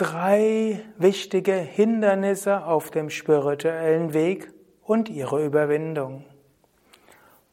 drei 0.00 0.80
wichtige 0.96 1.52
Hindernisse 1.52 2.64
auf 2.64 2.90
dem 2.90 3.10
spirituellen 3.10 4.14
Weg 4.14 4.50
und 4.82 5.10
ihre 5.10 5.44
Überwindung. 5.44 6.24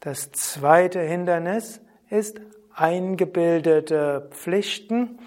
Das 0.00 0.30
zweite 0.32 1.00
Hindernis 1.00 1.80
ist 2.10 2.40
eingebildete 2.74 4.28
Pflichten. 4.30 5.18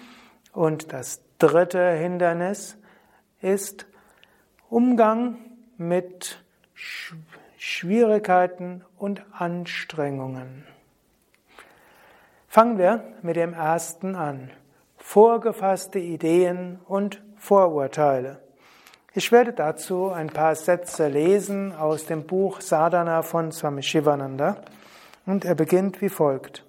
Und 0.52 0.92
das 0.92 1.22
dritte 1.38 1.90
Hindernis 1.92 2.76
ist 3.40 3.86
Umgang 4.70 5.36
mit 5.78 6.44
Schwierigkeiten 7.58 8.84
und 8.98 9.24
Anstrengungen. 9.32 10.64
Fangen 12.46 12.78
wir 12.78 13.02
mit 13.22 13.34
dem 13.34 13.52
ersten 13.52 14.14
an. 14.14 14.52
Vorgefasste 14.96 15.98
Ideen 15.98 16.78
und 16.86 17.20
Vorurteile. 17.36 18.38
Ich 19.12 19.32
werde 19.32 19.52
dazu 19.52 20.10
ein 20.10 20.28
paar 20.28 20.54
Sätze 20.54 21.08
lesen 21.08 21.74
aus 21.74 22.06
dem 22.06 22.22
Buch 22.22 22.60
Sadhana 22.60 23.22
von 23.22 23.50
Swami 23.50 23.82
Shivananda 23.82 24.62
und 25.26 25.44
er 25.44 25.56
beginnt 25.56 26.00
wie 26.00 26.10
folgt. 26.10 26.64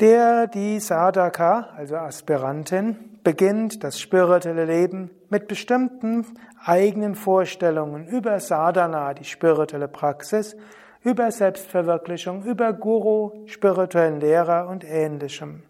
Der, 0.00 0.48
die 0.48 0.80
Sadhaka, 0.80 1.70
also 1.78 1.96
Aspirantin, 1.96 3.20
beginnt 3.24 3.82
das 3.82 3.98
spirituelle 3.98 4.66
Leben 4.66 5.10
mit 5.32 5.48
bestimmten 5.48 6.26
eigenen 6.62 7.14
Vorstellungen 7.14 8.06
über 8.06 8.38
Sadhana, 8.38 9.14
die 9.14 9.24
spirituelle 9.24 9.88
Praxis, 9.88 10.54
über 11.02 11.32
Selbstverwirklichung, 11.32 12.44
über 12.44 12.74
Guru, 12.74 13.46
spirituellen 13.46 14.20
Lehrer 14.20 14.68
und 14.68 14.84
ähnlichem. 14.84 15.62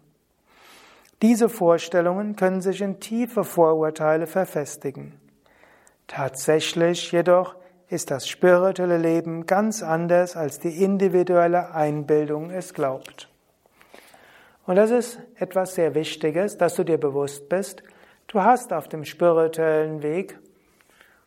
Diese 1.21 1.47
Vorstellungen 1.47 2.35
können 2.35 2.59
sich 2.59 2.81
in 2.81 2.99
tiefe 2.99 3.45
Vorurteile 3.45 4.27
verfestigen. 4.27 5.13
Tatsächlich 6.07 7.13
jedoch 7.13 7.55
ist 7.87 8.11
das 8.11 8.27
spirituelle 8.27 8.97
Leben 8.97 9.45
ganz 9.45 9.81
anders, 9.81 10.35
als 10.35 10.59
die 10.59 10.83
individuelle 10.83 11.73
Einbildung 11.73 12.51
es 12.51 12.73
glaubt. 12.73 13.29
Und 14.65 14.75
das 14.75 14.91
ist 14.91 15.19
etwas 15.37 15.75
sehr 15.75 15.95
Wichtiges, 15.95 16.57
dass 16.57 16.75
du 16.75 16.83
dir 16.83 16.97
bewusst 16.97 17.47
bist. 17.47 17.83
Du 18.33 18.43
hast 18.43 18.73
auf 18.73 18.87
dem 18.87 19.05
spirituellen 19.05 20.01
Weg 20.01 20.39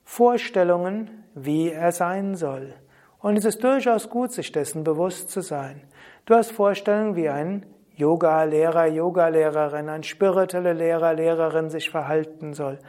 Vorstellungen, 0.02 1.22
wie 1.36 1.70
er 1.70 1.92
sein 1.92 2.34
soll. 2.34 2.74
Und 3.20 3.38
es 3.38 3.44
ist 3.44 3.62
durchaus 3.62 4.10
gut, 4.10 4.32
sich 4.32 4.50
dessen 4.50 4.82
bewusst 4.82 5.30
zu 5.30 5.40
sein. 5.40 5.84
Du 6.24 6.34
hast 6.34 6.50
Vorstellungen, 6.50 7.14
wie 7.14 7.28
ein 7.28 7.64
Yoga-Lehrer, 7.94 8.86
Yoga-Lehrerin, 8.86 9.88
ein 9.88 10.02
spiritueller 10.02 10.74
Lehrer, 10.74 11.14
Lehrerin 11.14 11.70
sich 11.70 11.90
verhalten 11.90 12.54
soll. 12.54 12.80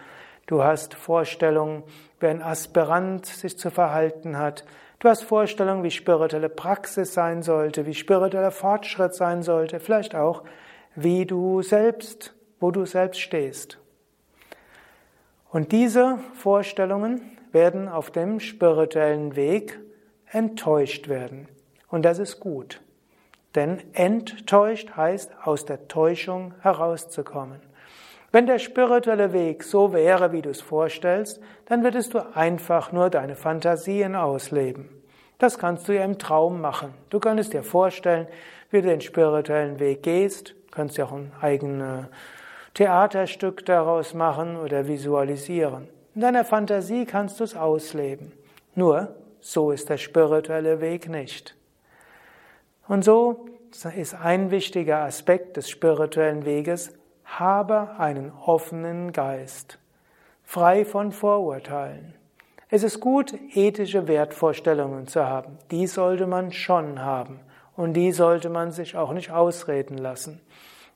Du 0.48 0.64
hast 0.64 0.96
Vorstellungen, 0.96 1.84
wie 2.20 2.26
ein 2.26 2.42
Aspirant 2.42 3.28
sich 3.28 3.56
zu 3.56 3.70
verhalten 3.70 4.40
hat. 4.40 4.66
Du 4.98 5.10
hast 5.10 5.26
Vorstellungen, 5.26 5.84
wie 5.84 5.92
spirituelle 5.92 6.50
Praxis 6.50 7.14
sein 7.14 7.44
sollte, 7.44 7.86
wie 7.86 7.94
spiritueller 7.94 8.50
Fortschritt 8.50 9.14
sein 9.14 9.44
sollte, 9.44 9.80
vielleicht 9.80 10.16
auch, 10.16 10.44
wie 10.96 11.28
du 11.28 11.62
selbst, 11.62 12.34
wo 12.60 12.72
du 12.72 12.88
selbst 12.88 13.22
stehst. 13.22 13.78
Und 15.50 15.72
diese 15.72 16.20
Vorstellungen 16.34 17.38
werden 17.52 17.88
auf 17.88 18.12
dem 18.12 18.40
spirituellen 18.40 19.36
Weg 19.36 19.80
enttäuscht 20.30 21.08
werden. 21.08 21.48
Und 21.88 22.04
das 22.04 22.20
ist 22.20 22.40
gut. 22.40 22.82
Denn 23.56 23.82
enttäuscht 23.94 24.92
heißt, 24.96 25.32
aus 25.44 25.66
der 25.66 25.88
Täuschung 25.88 26.54
herauszukommen. 26.62 27.62
Wenn 28.32 28.46
der 28.46 28.60
spirituelle 28.60 29.32
Weg 29.32 29.64
so 29.64 29.94
wäre, 29.94 30.34
wie 30.34 30.42
du 30.42 30.50
es 30.50 30.62
vorstellst, 30.62 31.42
dann 31.66 31.84
würdest 31.84 32.14
du 32.14 32.20
einfach 32.36 32.92
nur 32.92 33.10
deine 33.10 33.36
Fantasien 33.36 34.16
ausleben. 34.16 34.90
Das 35.38 35.58
kannst 35.58 35.88
du 35.88 35.96
ja 35.96 36.04
im 36.04 36.20
Traum 36.20 36.60
machen. 36.60 36.94
Du 37.10 37.20
könntest 37.20 37.54
dir 37.54 37.64
vorstellen, 37.64 38.28
wie 38.70 38.82
du 38.82 38.90
den 38.90 39.02
spirituellen 39.02 39.80
Weg 39.80 40.04
gehst, 40.04 40.50
du 40.50 40.72
könntest 40.72 40.98
ja 40.98 41.06
auch 41.06 41.14
ein 41.14 41.32
eigenes 41.40 42.08
Theaterstück 42.78 43.66
daraus 43.66 44.14
machen 44.14 44.56
oder 44.56 44.88
visualisieren. 44.88 45.88
In 46.14 46.22
deiner 46.22 46.46
Fantasie 46.46 47.06
kannst 47.06 47.40
du 47.40 47.44
es 47.44 47.56
ausleben. 47.56 48.34
Nur, 48.76 49.16
so 49.40 49.72
ist 49.72 49.90
der 49.90 49.98
spirituelle 49.98 50.80
Weg 50.80 51.10
nicht. 51.10 51.56
Und 52.88 53.04
so 53.04 53.48
ist 53.96 54.14
ein 54.14 54.52
wichtiger 54.52 55.00
Aspekt 55.00 55.58
des 55.58 55.72
spirituellen 55.72 56.46
Weges, 56.46 56.94
habe 57.26 57.96
einen 57.98 58.32
offenen 58.46 59.12
Geist, 59.12 59.80
frei 60.44 60.86
von 60.86 61.12
Vorurteilen. 61.12 62.14
Es 62.70 62.84
ist 62.84 63.00
gut, 63.00 63.34
ethische 63.56 64.08
Wertvorstellungen 64.08 65.08
zu 65.08 65.26
haben. 65.26 65.58
Die 65.72 65.88
sollte 65.88 66.28
man 66.28 66.52
schon 66.52 67.02
haben. 67.02 67.40
Und 67.76 67.94
die 67.94 68.12
sollte 68.12 68.50
man 68.50 68.72
sich 68.72 68.96
auch 68.96 69.14
nicht 69.14 69.32
ausreden 69.32 69.98
lassen. 69.98 70.42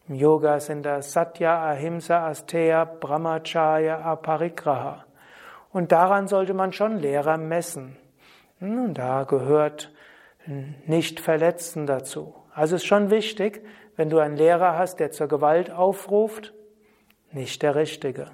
Im 0.08 0.16
Yoga 0.16 0.60
sind 0.60 0.84
das 0.84 1.12
Satya, 1.14 1.64
Ahimsa, 1.64 2.28
Asteya, 2.28 2.86
Brahmacharya, 2.86 4.02
Aparigraha. 4.02 5.06
Und 5.72 5.92
daran 5.92 6.28
sollte 6.28 6.54
man 6.54 6.74
schon 6.74 6.98
Lehrer 6.98 7.38
messen. 7.38 7.98
Und 8.60 8.96
da 8.96 9.24
gehört 9.24 9.92
nicht 10.86 11.20
verletzen 11.20 11.86
dazu. 11.86 12.36
Also 12.54 12.76
ist 12.76 12.86
schon 12.86 13.10
wichtig, 13.10 13.66
wenn 13.96 14.10
du 14.10 14.20
einen 14.20 14.36
Lehrer 14.36 14.78
hast, 14.78 15.00
der 15.00 15.12
zur 15.12 15.28
Gewalt 15.28 15.72
aufruft, 15.72 16.54
nicht 17.32 17.62
der 17.62 17.76
Richtige. 17.76 18.32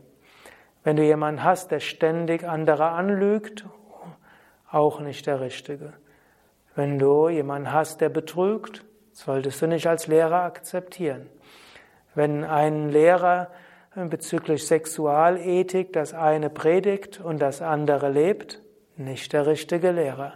Wenn 0.84 0.96
du 0.96 1.04
jemanden 1.04 1.44
hast, 1.44 1.72
der 1.72 1.80
ständig 1.80 2.48
andere 2.48 2.90
anlügt, 2.90 3.66
auch 4.72 5.00
nicht 5.00 5.28
der 5.28 5.42
Richtige. 5.42 5.94
Wenn 6.76 6.98
du 7.00 7.30
jemanden 7.30 7.72
hast, 7.72 8.02
der 8.02 8.10
betrügt, 8.10 8.86
solltest 9.12 9.62
du 9.62 9.68
nicht 9.68 9.88
als 9.88 10.08
Lehrer 10.08 10.44
akzeptieren. 10.44 11.30
Wenn 12.18 12.44
ein 12.44 12.90
Lehrer 12.90 13.50
bezüglich 13.94 14.66
Sexualethik 14.66 15.94
das 15.94 16.16
eine 16.16 16.50
predigt 16.50 17.20
und 17.20 17.40
das 17.40 17.62
andere 17.62 18.10
lebt, 18.10 18.60
nicht 18.96 19.34
der 19.34 19.46
richtige 19.46 19.92
Lehrer. 19.92 20.34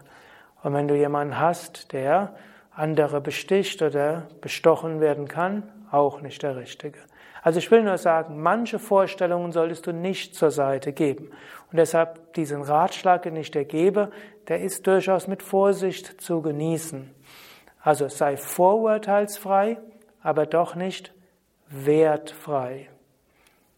Und 0.61 0.75
wenn 0.75 0.87
du 0.87 0.95
jemanden 0.95 1.39
hast, 1.39 1.91
der 1.91 2.35
andere 2.69 3.19
besticht 3.19 3.81
oder 3.81 4.27
bestochen 4.41 5.01
werden 5.01 5.27
kann, 5.27 5.63
auch 5.89 6.21
nicht 6.21 6.43
der 6.43 6.55
Richtige. 6.55 6.99
Also 7.41 7.57
ich 7.57 7.71
will 7.71 7.81
nur 7.81 7.97
sagen, 7.97 8.39
manche 8.39 8.77
Vorstellungen 8.77 9.51
solltest 9.51 9.87
du 9.87 9.91
nicht 9.91 10.35
zur 10.35 10.51
Seite 10.51 10.93
geben. 10.93 11.31
Und 11.71 11.77
deshalb 11.79 12.35
diesen 12.35 12.61
Ratschlag, 12.61 13.23
den 13.23 13.35
ich 13.37 13.49
dir 13.49 13.65
gebe, 13.65 14.11
der 14.49 14.61
ist 14.61 14.85
durchaus 14.85 15.27
mit 15.27 15.41
Vorsicht 15.41 16.21
zu 16.21 16.43
genießen. 16.43 17.09
Also 17.81 18.07
sei 18.07 18.37
vorurteilsfrei, 18.37 19.79
aber 20.21 20.45
doch 20.45 20.75
nicht 20.75 21.11
wertfrei. 21.71 22.89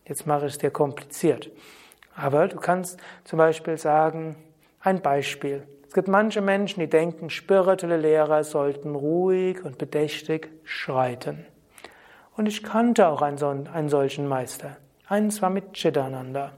Jetzt 0.06 0.28
mache 0.28 0.48
ich 0.48 0.54
es 0.54 0.58
dir 0.58 0.72
kompliziert. 0.72 1.50
Aber 2.16 2.48
du 2.48 2.58
kannst 2.58 3.00
zum 3.24 3.38
Beispiel 3.38 3.78
sagen, 3.78 4.36
ein 4.82 5.02
Beispiel. 5.02 5.66
Es 5.88 5.94
gibt 5.94 6.08
manche 6.08 6.42
Menschen, 6.42 6.80
die 6.80 6.90
denken, 6.90 7.30
spirituelle 7.30 7.98
Lehrer 7.98 8.44
sollten 8.44 8.96
ruhig 8.96 9.64
und 9.64 9.78
bedächtig 9.78 10.50
schreiten. 10.64 11.46
Und 12.36 12.48
ich 12.48 12.64
kannte 12.64 13.08
auch 13.08 13.22
einen, 13.22 13.68
einen 13.68 13.90
solchen 13.90 14.28
Meister. 14.28 14.78
Einen 15.08 15.32
zwar 15.32 15.52
mit 15.52 15.74
Chidananda. 15.74 16.54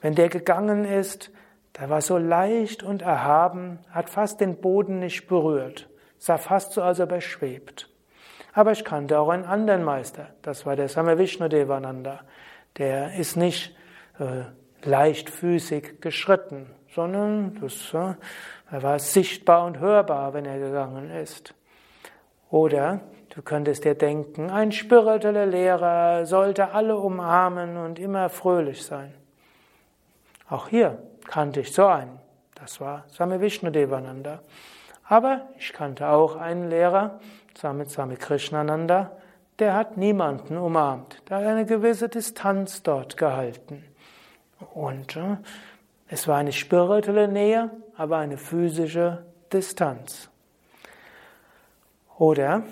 Wenn 0.00 0.14
der 0.14 0.28
gegangen 0.28 0.84
ist, 0.84 1.30
der 1.78 1.90
war 1.90 2.00
so 2.00 2.16
leicht 2.16 2.82
und 2.82 3.02
erhaben, 3.02 3.80
hat 3.90 4.08
fast 4.08 4.40
den 4.40 4.56
Boden 4.56 5.00
nicht 5.00 5.28
berührt, 5.28 5.88
sah 6.18 6.38
fast 6.38 6.72
so, 6.72 6.82
als 6.82 7.00
ob 7.00 7.12
er 7.12 7.20
schwebt. 7.20 7.89
Aber 8.52 8.72
ich 8.72 8.84
kannte 8.84 9.18
auch 9.18 9.28
einen 9.28 9.44
anderen 9.44 9.84
Meister, 9.84 10.28
das 10.42 10.66
war 10.66 10.76
der 10.76 10.88
Samavishnu 10.88 11.48
Devananda. 11.48 12.20
Der 12.78 13.14
ist 13.14 13.36
nicht 13.36 13.76
äh, 14.18 14.44
leichtfüßig 14.86 16.00
geschritten, 16.00 16.66
sondern 16.94 17.58
das, 17.60 17.94
äh, 17.94 18.14
er 18.70 18.82
war 18.82 18.98
sichtbar 18.98 19.66
und 19.66 19.78
hörbar, 19.78 20.34
wenn 20.34 20.44
er 20.44 20.58
gegangen 20.58 21.10
ist. 21.10 21.54
Oder 22.50 23.00
du 23.34 23.42
könntest 23.42 23.84
dir 23.84 23.94
denken, 23.94 24.50
ein 24.50 24.72
spiritueller 24.72 25.46
Lehrer 25.46 26.26
sollte 26.26 26.72
alle 26.72 26.96
umarmen 26.96 27.76
und 27.76 27.98
immer 27.98 28.28
fröhlich 28.28 28.84
sein. 28.84 29.14
Auch 30.48 30.68
hier 30.68 30.98
kannte 31.28 31.60
ich 31.60 31.72
so 31.72 31.86
einen. 31.86 32.18
Das 32.56 32.80
war 32.80 33.04
Swami 33.08 33.40
Vishnu 33.40 33.70
Devananda. 33.70 34.40
Aber 35.04 35.48
ich 35.58 35.72
kannte 35.72 36.08
auch 36.08 36.36
einen 36.36 36.68
Lehrer, 36.68 37.20
Swami, 37.56 37.86
Swami 37.86 38.16
Krishnananda, 38.16 39.12
der 39.58 39.74
hat 39.74 39.96
niemanden 39.96 40.56
umarmt. 40.56 41.22
Der 41.28 41.38
hat 41.38 41.44
eine 41.44 41.66
gewisse 41.66 42.08
Distanz 42.08 42.82
dort 42.82 43.16
gehalten. 43.16 43.84
Und 44.74 45.16
äh, 45.16 45.36
es 46.08 46.26
war 46.26 46.38
eine 46.38 46.52
spirituelle 46.52 47.28
Nähe, 47.28 47.70
aber 47.96 48.18
eine 48.18 48.36
physische 48.36 49.24
Distanz. 49.52 50.30
Oder 52.18 52.62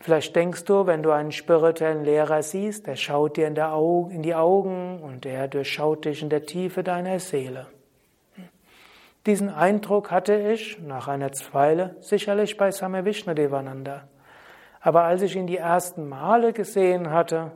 vielleicht 0.00 0.36
denkst 0.36 0.64
du, 0.64 0.86
wenn 0.86 1.02
du 1.02 1.10
einen 1.10 1.32
spirituellen 1.32 2.04
Lehrer 2.04 2.42
siehst, 2.42 2.86
der 2.86 2.96
schaut 2.96 3.36
dir 3.36 3.46
in, 3.46 3.58
Augen, 3.58 4.10
in 4.10 4.22
die 4.22 4.34
Augen 4.34 5.00
und 5.00 5.24
der 5.24 5.48
durchschaut 5.48 6.04
dich 6.04 6.22
in 6.22 6.28
der 6.28 6.46
Tiefe 6.46 6.82
deiner 6.82 7.18
Seele. 7.18 7.66
Diesen 9.26 9.48
Eindruck 9.48 10.10
hatte 10.10 10.34
ich 10.34 10.80
nach 10.80 11.06
einer 11.06 11.30
Weile 11.52 11.96
sicherlich 12.00 12.56
bei 12.56 12.72
Same 12.72 13.04
Vishnudevananda. 13.04 14.08
Aber 14.82 15.04
als 15.04 15.22
ich 15.22 15.36
ihn 15.36 15.46
die 15.46 15.56
ersten 15.56 16.08
Male 16.08 16.52
gesehen 16.52 17.10
hatte, 17.10 17.52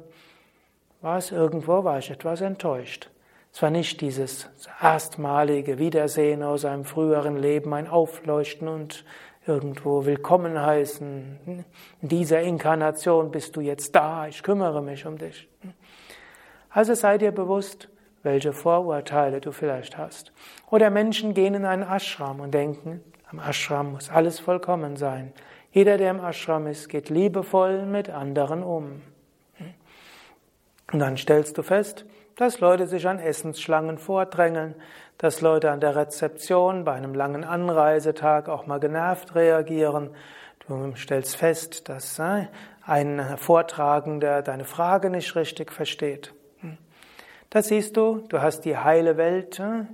war 1.03 1.19
es 1.19 1.33
irgendwo, 1.33 1.85
war 1.85 1.99
ich 1.99 2.11
etwas 2.11 2.41
enttäuscht. 2.41 3.11
Es 3.53 3.63
war 3.63 3.71
nicht 3.71 4.01
dieses 4.01 4.49
erstmalige 4.81 5.79
Wiedersehen 5.79 6.43
aus 6.43 6.65
einem 6.65 6.85
früheren 6.85 7.37
Leben, 7.37 7.75
ein 7.75 7.89
Aufleuchten 7.89 8.69
und 8.69 9.05
irgendwo 9.47 10.05
willkommen 10.05 10.61
heißen. 10.61 11.65
In 12.03 12.09
dieser 12.09 12.43
Inkarnation 12.43 13.31
bist 13.31 13.57
du 13.57 13.61
jetzt 13.61 13.95
da, 13.95 14.29
ich 14.29 14.43
kümmere 14.43 14.83
mich 14.83 15.07
um 15.07 15.19
dich. 15.19 15.49
Also 16.71 16.95
sei 16.95 17.19
dir 17.19 17.33
bewusst, 17.33 17.89
welche 18.23 18.53
Vorurteile 18.53 19.41
du 19.41 19.53
vielleicht 19.53 19.97
hast. 19.97 20.33
Oder 20.71 20.91
Menschen 20.91 21.33
gehen 21.33 21.55
in 21.55 21.65
einen 21.65 21.83
Ashram 21.83 22.41
und 22.41 22.53
denken, 22.53 23.03
am 23.31 23.39
Ashram 23.39 23.93
muss 23.93 24.11
alles 24.11 24.39
vollkommen 24.39 24.97
sein. 24.97 25.33
Jeder, 25.77 25.99
der 25.99 26.13
im 26.13 26.25
Ashram 26.25 26.67
ist, 26.69 26.89
geht 26.89 27.11
liebevoll 27.11 27.85
mit 27.85 28.09
anderen 28.09 28.63
um. 28.63 29.03
Und 30.91 30.99
dann 30.99 31.19
stellst 31.19 31.59
du 31.59 31.63
fest, 31.63 32.07
dass 32.35 32.61
Leute 32.61 32.87
sich 32.87 33.07
an 33.07 33.19
Essensschlangen 33.19 33.99
vordrängeln, 33.99 34.75
dass 35.19 35.43
Leute 35.43 35.71
an 35.71 35.81
der 35.81 35.95
Rezeption 35.95 36.85
bei 36.85 36.95
einem 36.95 37.13
langen 37.13 37.45
Anreisetag 37.45 38.49
auch 38.49 38.67
mal 38.67 38.81
genervt 38.81 39.35
reagieren. 39.35 40.15
Du 40.67 40.95
stellst 40.97 41.37
fest, 41.37 41.91
dass 41.91 42.19
äh, 42.21 42.47
ein 42.81 43.37
Vortragender 43.37 44.41
deine 44.41 44.65
Frage 44.65 45.11
nicht 45.11 45.37
richtig 45.37 45.73
versteht. 45.73 46.33
Da 47.51 47.61
siehst 47.61 47.99
du, 47.99 48.25
du 48.31 48.41
hast 48.41 48.63
die 48.63 48.79
heile 48.79 49.19
Welt 49.19 49.61
äh, 49.61 49.85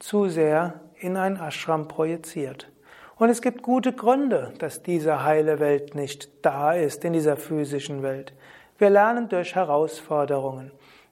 zu 0.00 0.26
sehr 0.26 0.80
in 0.96 1.16
ein 1.16 1.36
Ashram 1.36 1.86
projiziert. 1.86 2.68
Und 3.18 3.30
es 3.30 3.42
gibt 3.42 3.62
gute 3.62 3.92
Gründe, 3.92 4.52
dass 4.58 4.82
diese 4.84 5.24
heile 5.24 5.58
Welt 5.58 5.96
nicht 5.96 6.30
da 6.42 6.72
ist 6.72 7.04
in 7.04 7.12
dieser 7.12 7.36
physischen 7.36 8.02
Welt. 8.04 8.32
Wir 8.78 8.90
lernen 8.90 9.28
durch 9.28 9.56
Herausforderungen. 9.56 10.70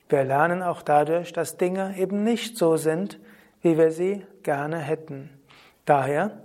Wir 0.09 0.23
lernen 0.23 0.63
auch 0.63 0.83
dadurch, 0.83 1.33
dass 1.33 1.57
Dinge 1.57 1.97
eben 1.99 2.23
nicht 2.23 2.57
so 2.57 2.77
sind, 2.77 3.19
wie 3.61 3.77
wir 3.77 3.91
sie 3.91 4.25
gerne 4.45 4.79
hätten. 4.79 5.31
Daher, 5.85 6.43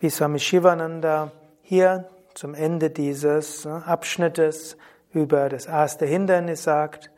wie 0.00 0.10
Swami 0.10 0.40
Shivananda 0.40 1.30
hier 1.62 2.08
zum 2.34 2.54
Ende 2.54 2.90
dieses 2.90 3.64
Abschnittes 3.66 4.76
über 5.12 5.48
das 5.48 5.66
erste 5.66 6.06
Hindernis 6.06 6.64
sagt, 6.64 7.12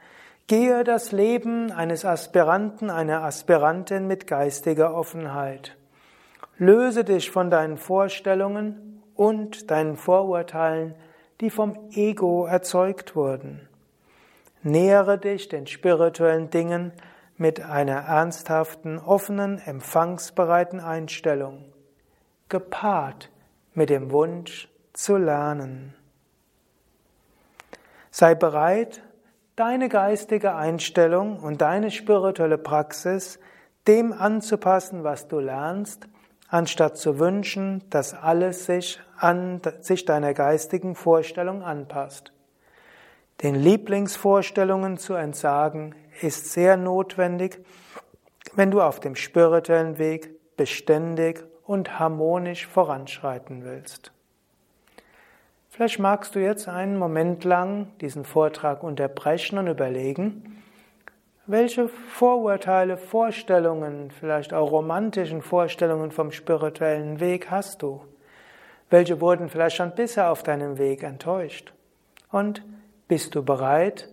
gehe 0.49 0.84
das 0.84 1.12
Leben 1.12 1.72
eines 1.72 2.05
Aspiranten, 2.05 2.90
einer 2.90 3.22
Aspirantin 3.22 4.06
mit 4.06 4.26
geistiger 4.26 4.94
Offenheit. 4.94 5.78
Löse 6.58 7.04
dich 7.04 7.30
von 7.30 7.50
deinen 7.50 7.78
Vorstellungen 7.78 9.02
und 9.14 9.70
deinen 9.70 9.96
Vorurteilen, 9.96 10.94
die 11.40 11.50
vom 11.50 11.90
Ego 11.92 12.46
erzeugt 12.46 13.16
wurden. 13.16 13.68
Nähere 14.62 15.18
dich 15.18 15.48
den 15.48 15.66
spirituellen 15.66 16.50
Dingen 16.50 16.92
mit 17.36 17.60
einer 17.60 17.96
ernsthaften, 17.96 18.98
offenen, 18.98 19.58
empfangsbereiten 19.58 20.78
Einstellung, 20.78 21.64
gepaart 22.48 23.30
mit 23.74 23.90
dem 23.90 24.12
Wunsch 24.12 24.68
zu 24.92 25.16
lernen. 25.16 25.94
Sei 28.12 28.36
bereit, 28.36 29.02
deine 29.56 29.88
geistige 29.88 30.54
Einstellung 30.54 31.40
und 31.40 31.60
deine 31.60 31.90
spirituelle 31.90 32.58
Praxis 32.58 33.40
dem 33.88 34.12
anzupassen, 34.12 35.02
was 35.02 35.26
du 35.26 35.40
lernst 35.40 36.08
anstatt 36.54 36.96
zu 36.96 37.18
wünschen, 37.18 37.82
dass 37.90 38.14
alles 38.14 38.66
sich 38.66 39.00
an 39.18 39.60
sich 39.80 40.04
deiner 40.04 40.34
geistigen 40.34 40.94
Vorstellung 40.94 41.64
anpasst. 41.64 42.32
Den 43.42 43.56
Lieblingsvorstellungen 43.56 44.96
zu 44.96 45.14
entsagen 45.14 45.96
ist 46.20 46.52
sehr 46.52 46.76
notwendig, 46.76 47.58
wenn 48.54 48.70
du 48.70 48.80
auf 48.82 49.00
dem 49.00 49.16
spirituellen 49.16 49.98
Weg 49.98 50.56
beständig 50.56 51.44
und 51.64 51.98
harmonisch 51.98 52.68
voranschreiten 52.68 53.64
willst. 53.64 54.12
Vielleicht 55.70 55.99
magst 55.99 56.37
du 56.37 56.38
jetzt 56.38 56.68
einen 56.68 56.96
Moment 56.96 57.42
lang 57.42 57.88
diesen 58.00 58.25
Vortrag 58.25 58.84
unterbrechen 58.84 59.58
und 59.58 59.66
überlegen, 59.66 60.53
welche 61.46 61.88
Vorurteile, 61.88 62.96
Vorstellungen, 62.96 64.10
vielleicht 64.10 64.54
auch 64.54 64.70
romantischen 64.70 65.42
Vorstellungen 65.42 66.10
vom 66.10 66.32
spirituellen 66.32 67.20
Weg 67.20 67.50
hast 67.50 67.82
du? 67.82 68.00
Welche 68.88 69.20
wurden 69.20 69.48
vielleicht 69.48 69.76
schon 69.76 69.94
bisher 69.94 70.30
auf 70.30 70.42
deinem 70.42 70.78
Weg 70.78 71.02
enttäuscht? 71.02 71.72
Und 72.30 72.62
bist 73.08 73.34
du 73.34 73.42
bereit, 73.42 74.08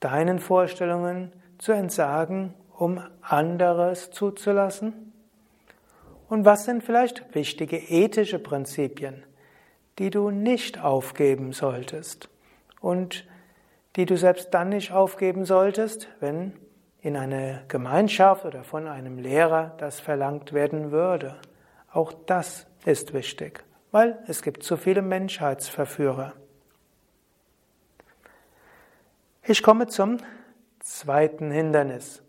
deinen 0.00 0.38
Vorstellungen 0.38 1.32
zu 1.58 1.72
entsagen, 1.72 2.54
um 2.76 3.00
anderes 3.22 4.10
zuzulassen? 4.10 5.12
Und 6.28 6.44
was 6.44 6.64
sind 6.64 6.82
vielleicht 6.82 7.34
wichtige 7.34 7.76
ethische 7.76 8.38
Prinzipien, 8.38 9.22
die 9.98 10.10
du 10.10 10.30
nicht 10.30 10.82
aufgeben 10.82 11.52
solltest 11.52 12.28
und 12.80 13.24
die 13.96 14.06
du 14.06 14.16
selbst 14.16 14.52
dann 14.52 14.70
nicht 14.70 14.90
aufgeben 14.90 15.44
solltest, 15.44 16.08
wenn 16.18 16.52
in 17.04 17.18
einer 17.18 17.60
Gemeinschaft 17.68 18.46
oder 18.46 18.64
von 18.64 18.88
einem 18.88 19.18
Lehrer 19.18 19.74
das 19.76 20.00
verlangt 20.00 20.54
werden 20.54 20.90
würde. 20.90 21.36
Auch 21.92 22.14
das 22.26 22.66
ist 22.86 23.12
wichtig, 23.12 23.62
weil 23.92 24.18
es 24.26 24.40
gibt 24.40 24.62
zu 24.62 24.78
viele 24.78 25.02
Menschheitsverführer. 25.02 26.32
Ich 29.42 29.62
komme 29.62 29.86
zum 29.86 30.16
zweiten 30.80 31.50
Hindernis. 31.50 32.22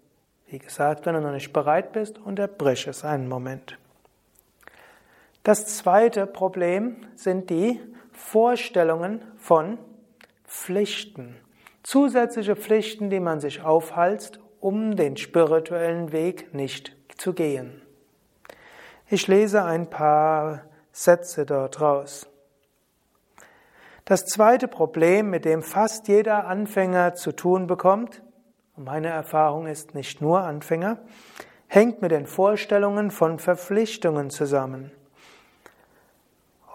Wie 0.48 0.60
gesagt, 0.60 1.06
wenn 1.06 1.16
du 1.16 1.22
noch 1.22 1.32
nicht 1.32 1.54
bereit 1.54 1.94
bist, 1.94 2.20
unterbrich 2.20 2.86
es 2.88 3.06
einen 3.06 3.30
Moment. 3.30 3.78
Das 5.44 5.78
zweite 5.78 6.28
Problem 6.28 6.98
sind 7.16 7.50
die 7.50 7.80
Vorstellungen 8.12 9.22
von 9.38 9.78
Pflichten. 10.44 11.38
Zusätzliche 11.82 12.58
Pflichten, 12.58 13.10
die 13.10 13.22
man 13.22 13.40
sich 13.40 13.62
aufhalst, 13.62 14.42
um 14.66 14.96
den 14.96 15.16
spirituellen 15.16 16.12
Weg 16.12 16.56
nicht 16.56 16.98
zu 17.20 17.34
gehen. 17.34 17.84
Ich 19.08 19.28
lese 19.28 19.64
ein 19.64 19.92
paar 19.92 20.64
Sätze 20.92 21.46
dort 21.46 21.82
raus. 21.82 22.28
Das 24.06 24.26
zweite 24.26 24.68
Problem, 24.68 25.30
mit 25.30 25.46
dem 25.46 25.62
fast 25.62 26.08
jeder 26.08 26.48
Anfänger 26.48 27.14
zu 27.14 27.32
tun 27.32 27.68
bekommt, 27.68 28.24
und 28.76 28.86
meine 28.86 29.10
Erfahrung 29.10 29.68
ist 29.68 29.94
nicht 29.94 30.20
nur 30.20 30.42
Anfänger, 30.42 30.98
hängt 31.68 32.02
mit 32.02 32.10
den 32.10 32.26
Vorstellungen 32.26 33.12
von 33.12 33.38
Verpflichtungen 33.38 34.32
zusammen. 34.32 34.90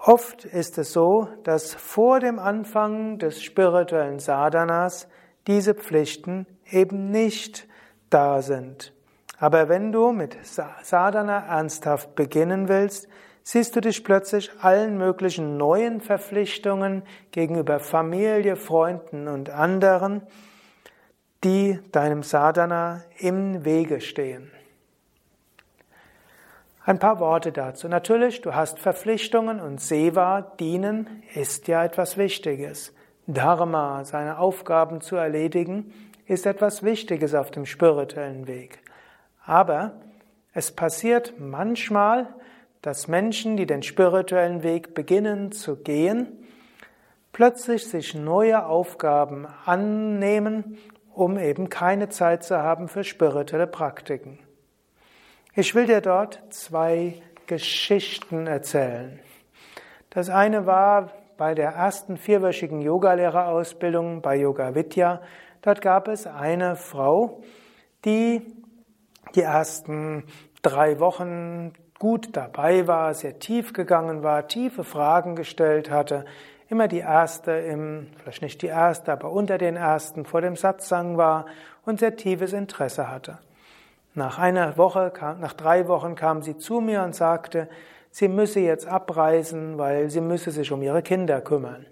Oft 0.05 0.45
ist 0.45 0.77
es 0.77 0.93
so, 0.93 1.27
dass 1.43 1.75
vor 1.75 2.21
dem 2.21 2.39
Anfang 2.39 3.17
des 3.17 3.43
spirituellen 3.43 4.19
Sadhanas 4.19 5.09
diese 5.45 5.73
Pflichten 5.73 6.47
eben 6.69 7.11
nicht 7.11 7.67
da 8.11 8.41
sind. 8.41 8.93
Aber 9.39 9.69
wenn 9.69 9.91
du 9.91 10.11
mit 10.11 10.37
Sadhana 10.43 11.47
ernsthaft 11.47 12.13
beginnen 12.15 12.67
willst, 12.67 13.07
siehst 13.43 13.75
du 13.75 13.81
dich 13.81 14.03
plötzlich 14.03 14.51
allen 14.61 14.97
möglichen 14.97 15.57
neuen 15.57 15.99
Verpflichtungen 15.99 17.01
gegenüber 17.31 17.79
Familie, 17.79 18.55
Freunden 18.55 19.27
und 19.27 19.49
anderen, 19.49 20.21
die 21.43 21.79
deinem 21.91 22.21
Sadhana 22.21 23.01
im 23.17 23.65
Wege 23.65 23.99
stehen. 23.99 24.51
Ein 26.83 26.99
paar 26.99 27.19
Worte 27.19 27.51
dazu. 27.51 27.87
Natürlich, 27.87 28.41
du 28.41 28.55
hast 28.55 28.79
Verpflichtungen 28.79 29.59
und 29.59 29.81
Seva, 29.81 30.41
dienen, 30.41 31.23
ist 31.35 31.67
ja 31.67 31.83
etwas 31.83 32.17
Wichtiges. 32.17 32.93
Dharma, 33.27 34.03
seine 34.03 34.39
Aufgaben 34.39 34.99
zu 35.01 35.15
erledigen, 35.15 35.93
ist 36.31 36.45
etwas 36.45 36.81
Wichtiges 36.81 37.35
auf 37.35 37.51
dem 37.51 37.65
spirituellen 37.65 38.47
Weg. 38.47 38.79
Aber 39.45 39.99
es 40.53 40.71
passiert 40.71 41.33
manchmal, 41.39 42.33
dass 42.81 43.09
Menschen, 43.09 43.57
die 43.57 43.65
den 43.65 43.83
spirituellen 43.83 44.63
Weg 44.63 44.95
beginnen 44.95 45.51
zu 45.51 45.75
gehen, 45.75 46.27
plötzlich 47.33 47.89
sich 47.89 48.15
neue 48.15 48.65
Aufgaben 48.65 49.45
annehmen, 49.65 50.77
um 51.13 51.37
eben 51.37 51.67
keine 51.67 52.07
Zeit 52.07 52.45
zu 52.45 52.57
haben 52.57 52.87
für 52.87 53.03
spirituelle 53.03 53.67
Praktiken. 53.67 54.39
Ich 55.53 55.75
will 55.75 55.85
dir 55.85 55.99
dort 55.99 56.41
zwei 56.49 57.21
Geschichten 57.45 58.47
erzählen. 58.47 59.19
Das 60.09 60.29
eine 60.29 60.65
war 60.65 61.11
bei 61.35 61.55
der 61.55 61.71
ersten 61.71 62.15
vierwöchigen 62.15 62.81
Yogalehrerausbildung 62.81 64.21
bei 64.21 64.37
Yoga 64.37 64.75
Vidya. 64.75 65.21
Dort 65.61 65.81
gab 65.81 66.07
es 66.07 66.25
eine 66.25 66.75
Frau, 66.75 67.41
die 68.03 68.41
die 69.35 69.41
ersten 69.41 70.23
drei 70.61 70.99
Wochen 70.99 71.73
gut 71.99 72.29
dabei 72.35 72.87
war, 72.87 73.13
sehr 73.13 73.37
tief 73.37 73.73
gegangen 73.73 74.23
war, 74.23 74.47
tiefe 74.47 74.83
Fragen 74.83 75.35
gestellt 75.35 75.91
hatte, 75.91 76.25
immer 76.67 76.87
die 76.87 76.99
erste 76.99 77.51
im, 77.51 78.07
vielleicht 78.17 78.41
nicht 78.41 78.61
die 78.63 78.67
erste, 78.67 79.11
aber 79.11 79.31
unter 79.31 79.57
den 79.57 79.75
ersten 79.75 80.25
vor 80.25 80.41
dem 80.41 80.55
Satsang 80.55 81.17
war 81.17 81.45
und 81.85 81.99
sehr 81.99 82.15
tiefes 82.15 82.53
Interesse 82.53 83.11
hatte. 83.11 83.37
Nach 84.15 84.39
einer 84.39 84.77
Woche, 84.77 85.13
nach 85.39 85.53
drei 85.53 85.87
Wochen 85.87 86.15
kam 86.15 86.41
sie 86.41 86.57
zu 86.57 86.81
mir 86.81 87.03
und 87.03 87.15
sagte, 87.15 87.69
sie 88.09 88.27
müsse 88.27 88.61
jetzt 88.61 88.87
abreisen, 88.87 89.77
weil 89.77 90.09
sie 90.09 90.21
müsse 90.21 90.49
sich 90.51 90.71
um 90.71 90.81
ihre 90.81 91.03
Kinder 91.03 91.39
kümmern. 91.39 91.85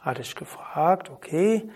Hatte 0.00 0.22
ich 0.22 0.36
gefragt, 0.36 1.10
okay, 1.10 1.68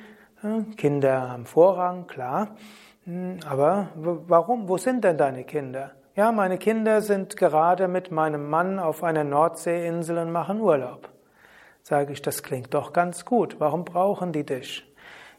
Kinder 0.76 1.30
haben 1.30 1.46
Vorrang, 1.46 2.06
klar, 2.06 2.56
hm, 3.04 3.38
aber 3.48 3.88
warum, 3.94 4.68
wo 4.68 4.76
sind 4.76 5.04
denn 5.04 5.18
deine 5.18 5.44
Kinder? 5.44 5.92
Ja, 6.14 6.30
meine 6.30 6.58
Kinder 6.58 7.00
sind 7.00 7.36
gerade 7.36 7.88
mit 7.88 8.10
meinem 8.10 8.50
Mann 8.50 8.78
auf 8.78 9.02
einer 9.02 9.24
Nordseeinsel 9.24 10.18
und 10.18 10.30
machen 10.30 10.60
Urlaub. 10.60 11.08
Sage 11.82 12.12
ich, 12.12 12.22
das 12.22 12.42
klingt 12.42 12.74
doch 12.74 12.92
ganz 12.92 13.24
gut. 13.24 13.56
Warum 13.58 13.84
brauchen 13.84 14.32
die 14.32 14.44
dich? 14.44 14.84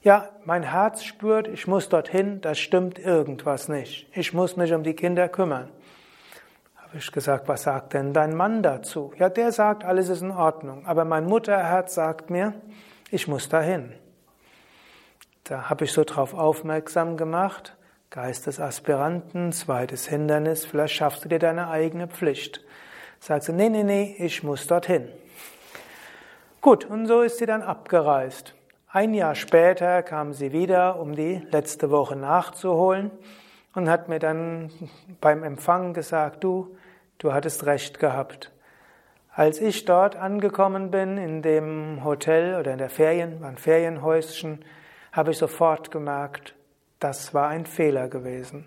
Ja, 0.02 0.30
mein 0.44 0.64
Herz 0.64 1.04
spürt, 1.04 1.48
ich 1.48 1.68
muss 1.68 1.88
dorthin, 1.90 2.42
das 2.42 2.60
stimmt 2.60 3.00
irgendwas 3.00 3.70
nicht. 3.70 4.10
Ich 4.14 4.34
muss 4.34 4.58
mich 4.58 4.74
um 4.74 4.84
die 4.84 4.96
Kinder 4.96 5.30
kümmern. 5.30 5.70
Habe 6.76 6.98
ich 6.98 7.12
gesagt, 7.12 7.48
was 7.48 7.64
sagt 7.64 7.94
denn 7.94 8.14
dein 8.14 8.36
Mann 8.36 8.64
dazu? 8.64 9.14
Ja, 9.18 9.30
der 9.30 9.52
sagt, 9.52 9.86
alles 9.86 10.10
ist 10.10 10.22
in 10.22 10.32
Ordnung. 10.32 10.86
Aber 10.86 11.06
mein 11.06 11.26
Mutterherz 11.26 11.94
sagt 11.94 12.30
mir, 12.30 12.54
ich 13.12 13.28
muss 13.28 13.48
dahin. 13.48 13.94
Da 15.44 15.70
habe 15.70 15.84
ich 15.84 15.92
so 15.92 16.06
drauf 16.06 16.34
aufmerksam 16.34 17.18
gemacht. 17.18 17.76
Geistesaspiranten, 18.12 19.52
zweites 19.52 20.08
Hindernis, 20.08 20.66
vielleicht 20.66 20.94
schaffst 20.94 21.26
du 21.26 21.30
dir 21.30 21.40
deine 21.40 21.68
eigene 21.70 22.08
Pflicht. 22.08 22.64
Sagt 23.20 23.44
sie, 23.44 23.54
nee, 23.54 23.70
nee, 23.70 23.84
nee, 23.84 24.16
ich 24.20 24.44
muss 24.44 24.68
dorthin. 24.68 25.10
Gut, 26.62 26.86
und 26.86 27.08
so 27.08 27.22
ist 27.22 27.40
sie 27.40 27.46
dann 27.46 27.62
abgereist. 27.62 28.54
Ein 28.88 29.14
Jahr 29.14 29.36
später 29.36 30.04
kam 30.04 30.32
sie 30.34 30.54
wieder, 30.54 31.00
um 31.00 31.16
die 31.16 31.42
letzte 31.52 31.90
Woche 31.90 32.16
nachzuholen 32.16 33.12
und 33.74 33.90
hat 33.90 34.08
mir 34.08 34.20
dann 34.20 34.72
beim 35.20 35.44
Empfang 35.44 35.94
gesagt, 35.94 36.44
du, 36.44 36.78
du 37.18 37.34
hattest 37.34 37.66
recht 37.66 38.00
gehabt. 38.00 38.52
Als 39.34 39.60
ich 39.60 39.84
dort 39.84 40.16
angekommen 40.16 40.92
bin, 40.92 41.18
in 41.18 41.42
dem 41.42 42.06
Hotel 42.06 42.60
oder 42.60 42.72
in 42.72 42.78
der 42.78 42.90
Ferien, 42.90 43.42
war 43.42 43.50
ein 43.50 43.58
Ferienhäuschen, 43.58 44.64
habe 45.14 45.32
ich 45.32 45.38
sofort 45.38 45.92
gemerkt, 45.92 46.56
das 47.00 47.34
war 47.34 47.48
ein 47.48 47.66
Fehler 47.66 48.10
gewesen. 48.10 48.66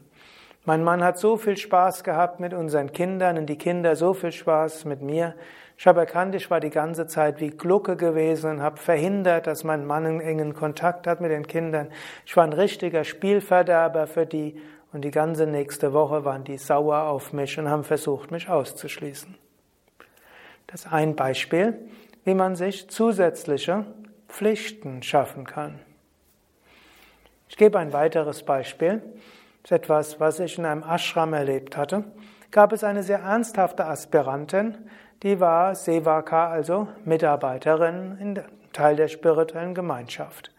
Mein 0.65 0.83
Mann 0.83 1.05
hat 1.05 1.19
so 1.19 1.37
viel 1.37 1.57
Spaß 1.57 2.03
gehabt 2.03 2.41
mit 2.41 2.55
unseren 2.55 2.93
Kindern 2.93 3.37
und 3.37 3.47
die 3.47 3.59
Kinder 3.59 3.95
so 3.95 4.15
viel 4.15 4.33
Spaß 4.33 4.85
mit 4.85 5.03
mir. 5.03 5.35
Ich 5.77 5.87
habe 5.87 6.01
erkannt, 6.01 6.35
ich 6.35 6.51
war 6.51 6.61
die 6.61 6.71
ganze 6.71 7.07
Zeit 7.07 7.41
wie 7.41 7.51
Glucke 7.51 7.97
gewesen 7.97 8.51
und 8.51 8.63
habe 8.63 8.79
verhindert, 8.79 9.47
dass 9.47 9.63
mein 9.63 9.85
Mann 9.85 10.07
einen 10.07 10.21
engen 10.21 10.55
Kontakt 10.55 11.07
hat 11.07 11.21
mit 11.21 11.31
den 11.31 11.47
Kindern. 11.47 11.89
Ich 12.25 12.37
war 12.37 12.45
ein 12.45 12.53
richtiger 12.53 13.05
Spielverderber 13.05 14.07
für 14.07 14.27
die 14.27 14.61
und 14.93 15.03
die 15.03 15.11
ganze 15.11 15.47
nächste 15.47 15.93
Woche 15.93 16.25
waren 16.25 16.45
die 16.45 16.59
sauer 16.59 17.03
auf 17.03 17.33
mich 17.33 17.59
und 17.59 17.69
haben 17.69 17.85
versucht, 17.85 18.31
mich 18.31 18.49
auszuschließen. 18.49 19.37
Das 20.69 20.87
ist 20.87 20.93
ein 20.93 21.15
Beispiel, 21.15 21.79
wie 22.25 22.35
man 22.35 22.57
sich 22.57 22.89
zusätzliche 22.89 23.85
Pflichten 24.29 25.03
schaffen 25.03 25.45
kann. 25.45 25.81
Ich 27.49 27.57
gebe 27.57 27.79
ein 27.79 27.93
weiteres 27.93 28.43
Beispiel. 28.43 29.03
Das 29.63 29.71
ist 29.71 29.73
etwas, 29.73 30.21
was 30.21 30.41
ich 30.41 30.59
in 30.59 30.65
einem 30.65 30.83
Ashram 30.83 31.33
erlebt 31.33 31.77
hatte. 31.77 32.05
Gab 32.51 32.73
es 32.73 32.85
eine 32.85 33.03
sehr 33.03 33.21
ernsthafte 33.21 33.85
Aspirantin, 33.87 34.77
die 35.23 35.41
war 35.41 35.75
Sevaka, 35.75 36.49
also 36.49 36.89
Mitarbeiterin 37.05 38.19
in 38.21 38.41
Teil 38.73 38.97
der 38.97 39.09
spirituellen 39.09 39.75
Gemeinschaft. 39.75 40.53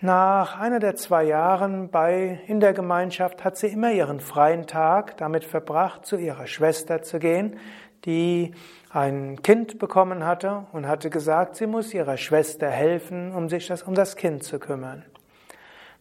Nach 0.00 0.58
einer 0.58 0.80
der 0.80 0.96
zwei 0.96 1.24
Jahren 1.24 1.88
bei, 1.88 2.40
in 2.46 2.60
der 2.60 2.72
Gemeinschaft 2.72 3.44
hat 3.44 3.56
sie 3.56 3.68
immer 3.68 3.92
ihren 3.92 4.20
freien 4.20 4.66
Tag 4.66 5.16
damit 5.16 5.44
verbracht, 5.44 6.04
zu 6.04 6.16
ihrer 6.16 6.46
Schwester 6.46 7.02
zu 7.02 7.18
gehen, 7.18 7.58
die 8.04 8.52
ein 8.90 9.42
Kind 9.42 9.78
bekommen 9.78 10.24
hatte 10.26 10.66
und 10.72 10.86
hatte 10.86 11.10
gesagt, 11.10 11.56
sie 11.56 11.66
muss 11.66 11.94
ihrer 11.94 12.16
Schwester 12.16 12.68
helfen, 12.68 13.32
um 13.32 13.48
sich 13.48 13.66
das, 13.66 13.82
um 13.82 13.94
das 13.94 14.16
Kind 14.16 14.42
zu 14.42 14.58
kümmern. 14.58 15.04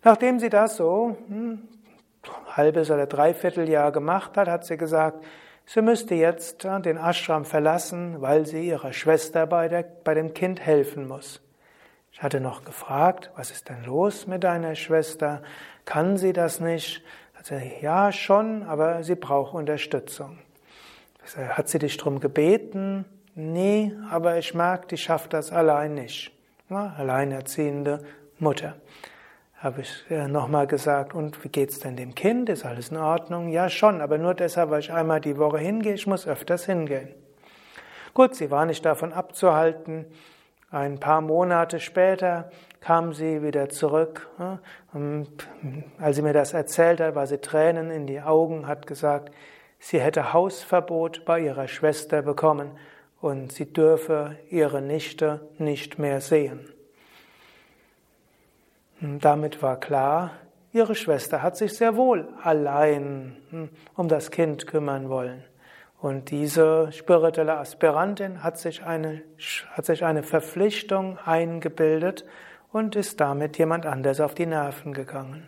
Nachdem 0.03 0.39
sie 0.39 0.49
das 0.49 0.75
so 0.75 1.17
hm, 1.27 1.67
halbes 2.51 2.91
oder 2.91 3.07
dreiviertel 3.07 3.69
Jahr 3.69 3.91
gemacht 3.91 4.37
hat, 4.37 4.47
hat 4.47 4.65
sie 4.65 4.77
gesagt, 4.77 5.23
sie 5.65 5.81
müsste 5.81 6.15
jetzt 6.15 6.63
den 6.63 6.97
Ashram 6.97 7.45
verlassen, 7.45 8.21
weil 8.21 8.45
sie 8.45 8.67
ihrer 8.67 8.91
Schwester 8.91 9.47
bei, 9.47 9.69
der, 9.69 9.83
bei 10.03 10.13
dem 10.13 10.33
Kind 10.33 10.59
helfen 10.59 11.07
muss. 11.07 11.41
Ich 12.11 12.21
hatte 12.21 12.39
noch 12.39 12.63
gefragt, 12.63 13.31
was 13.35 13.49
ist 13.49 13.69
denn 13.69 13.85
los 13.85 14.27
mit 14.27 14.43
deiner 14.43 14.75
Schwester? 14.75 15.41
Kann 15.85 16.17
sie 16.17 16.33
das 16.33 16.59
nicht? 16.59 17.01
Also, 17.37 17.55
ja, 17.81 18.11
schon, 18.11 18.63
aber 18.63 19.03
sie 19.03 19.15
braucht 19.15 19.53
Unterstützung. 19.53 20.37
Hat 21.35 21.69
sie 21.69 21.79
dich 21.79 21.97
darum 21.97 22.19
gebeten? 22.19 23.05
Nee, 23.35 23.93
aber 24.11 24.37
ich 24.37 24.53
merke, 24.53 24.87
die 24.87 24.97
schafft 24.97 25.33
das 25.33 25.51
allein 25.51 25.95
nicht. 25.95 26.31
Ja, 26.69 26.93
alleinerziehende 26.97 28.03
Mutter 28.37 28.75
habe 29.63 29.79
ich 29.79 30.03
äh, 30.09 30.27
nochmal 30.27 30.67
gesagt, 30.67 31.15
und 31.15 31.41
wie 31.45 31.47
geht's 31.47 31.79
denn 31.79 31.95
dem 31.95 32.13
Kind? 32.13 32.49
Ist 32.49 32.65
alles 32.65 32.89
in 32.89 32.97
Ordnung? 32.97 33.47
Ja, 33.47 33.69
schon, 33.69 34.01
aber 34.01 34.17
nur 34.17 34.33
deshalb, 34.33 34.69
weil 34.71 34.81
ich 34.81 34.91
einmal 34.91 35.21
die 35.21 35.37
Woche 35.37 35.57
hingehe, 35.57 35.93
ich 35.93 36.05
muss 36.05 36.27
öfters 36.27 36.65
hingehen. 36.65 37.07
Gut, 38.13 38.35
sie 38.35 38.51
war 38.51 38.65
nicht 38.65 38.83
davon 38.83 39.13
abzuhalten. 39.13 40.05
Ein 40.69 40.99
paar 40.99 41.21
Monate 41.21 41.79
später 41.79 42.51
kam 42.81 43.13
sie 43.13 43.41
wieder 43.41 43.69
zurück. 43.69 44.29
Und 44.91 45.29
als 45.97 46.17
sie 46.17 46.21
mir 46.23 46.33
das 46.33 46.51
erzählt 46.51 46.99
hat, 46.99 47.15
war 47.15 47.25
sie 47.25 47.37
Tränen 47.37 47.89
in 47.89 48.05
die 48.05 48.19
Augen, 48.19 48.67
hat 48.67 48.85
gesagt, 48.85 49.33
sie 49.79 50.01
hätte 50.01 50.33
Hausverbot 50.33 51.23
bei 51.23 51.39
ihrer 51.39 51.69
Schwester 51.69 52.21
bekommen 52.21 52.71
und 53.21 53.53
sie 53.53 53.71
dürfe 53.71 54.35
ihre 54.49 54.81
Nichte 54.81 55.39
nicht 55.57 55.99
mehr 55.99 56.19
sehen. 56.19 56.72
Damit 59.05 59.61
war 59.61 59.81
klar, 59.81 60.31
ihre 60.71 60.95
Schwester 60.95 61.43
hat 61.43 61.57
sich 61.57 61.75
sehr 61.75 61.97
wohl 61.97 62.29
allein 62.41 63.35
hm, 63.49 63.69
um 63.97 64.07
das 64.07 64.31
Kind 64.31 64.65
kümmern 64.65 65.09
wollen. 65.09 65.43
Und 65.99 66.31
diese 66.31 66.89
spirituelle 66.93 67.57
Aspirantin 67.57 68.43
hat 68.43 68.57
sich 68.57 68.83
eine, 68.83 69.21
hat 69.71 69.85
sich 69.85 70.05
eine 70.05 70.23
Verpflichtung 70.23 71.17
eingebildet 71.25 72.23
und 72.71 72.95
ist 72.95 73.19
damit 73.19 73.57
jemand 73.57 73.85
anders 73.85 74.21
auf 74.21 74.35
die 74.35 74.45
Nerven 74.45 74.93
gegangen. 74.93 75.47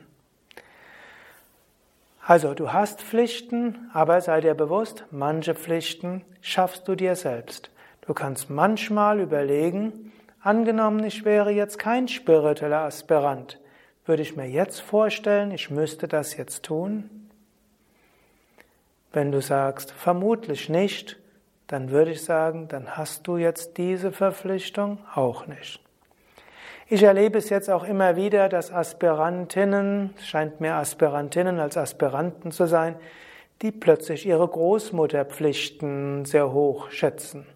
Also 2.28 2.56
du 2.56 2.74
hast 2.74 3.02
Pflichten, 3.02 3.90
aber 3.94 4.20
sei 4.20 4.42
dir 4.42 4.54
bewusst, 4.54 5.06
manche 5.12 5.56
Pflichten 5.56 6.26
schaffst 6.42 6.90
du 6.90 6.96
dir 6.96 7.16
selbst. 7.16 7.72
Du 8.06 8.14
kannst 8.14 8.50
manchmal 8.50 9.22
überlegen, 9.22 10.12
angenommen, 10.46 11.04
ich 11.04 11.26
wäre 11.26 11.52
jetzt 11.52 11.80
kein 11.80 12.08
spiritueller 12.08 12.82
Aspirant, 12.82 13.60
würde 14.06 14.22
ich 14.22 14.36
mir 14.36 14.48
jetzt 14.48 14.82
vorstellen, 14.82 15.52
ich 15.52 15.70
müsste 15.70 16.08
das 16.08 16.38
jetzt 16.38 16.64
tun? 16.64 17.30
Wenn 19.12 19.32
du 19.32 19.42
sagst, 19.42 19.92
vermutlich 19.92 20.70
nicht, 20.70 21.18
dann 21.68 21.90
würde 21.90 22.12
ich 22.12 22.24
sagen, 22.24 22.68
dann 22.68 22.98
hast 22.98 23.26
du 23.28 23.38
jetzt 23.38 23.78
diese 23.78 24.12
Verpflichtung 24.12 25.00
auch 25.16 25.48
nicht. 25.48 25.82
Ich 26.88 27.02
erlebe 27.02 27.40
es 27.40 27.50
jetzt 27.50 27.70
auch 27.72 27.84
immer 27.84 28.16
wieder, 28.16 28.48
dass 28.48 28.72
Aspirantinnen, 28.72 30.14
scheint 30.22 30.62
mehr 30.62 30.76
Aspirantinnen 30.76 31.60
als 31.60 31.78
Aspiranten 31.78 32.52
zu 32.52 32.68
sein, 32.68 32.96
die 33.64 33.72
plötzlich 33.72 34.28
ihre 34.28 34.48
Großmutterpflichten 34.48 36.26
sehr 36.26 36.52
hoch 36.52 36.92
schätzen. 36.92 37.48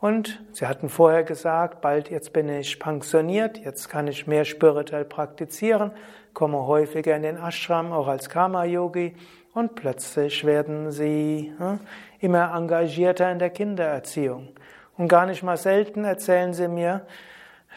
Und 0.00 0.42
sie 0.52 0.66
hatten 0.66 0.88
vorher 0.88 1.24
gesagt, 1.24 1.82
bald 1.82 2.10
jetzt 2.10 2.32
bin 2.32 2.48
ich 2.48 2.78
pensioniert, 2.78 3.58
jetzt 3.58 3.88
kann 3.88 4.08
ich 4.08 4.26
mehr 4.26 4.46
spirituell 4.46 5.04
praktizieren, 5.04 5.92
komme 6.32 6.66
häufiger 6.66 7.14
in 7.14 7.22
den 7.22 7.36
Ashram, 7.36 7.92
auch 7.92 8.08
als 8.08 8.30
Karma-Yogi, 8.30 9.14
und 9.52 9.74
plötzlich 9.74 10.44
werden 10.44 10.90
sie 10.92 11.52
hm, 11.58 11.80
immer 12.20 12.54
engagierter 12.54 13.30
in 13.30 13.38
der 13.38 13.50
Kindererziehung. 13.50 14.48
Und 14.96 15.08
gar 15.08 15.26
nicht 15.26 15.42
mal 15.42 15.56
selten 15.56 16.04
erzählen 16.04 16.54
sie 16.54 16.68
mir, 16.68 17.04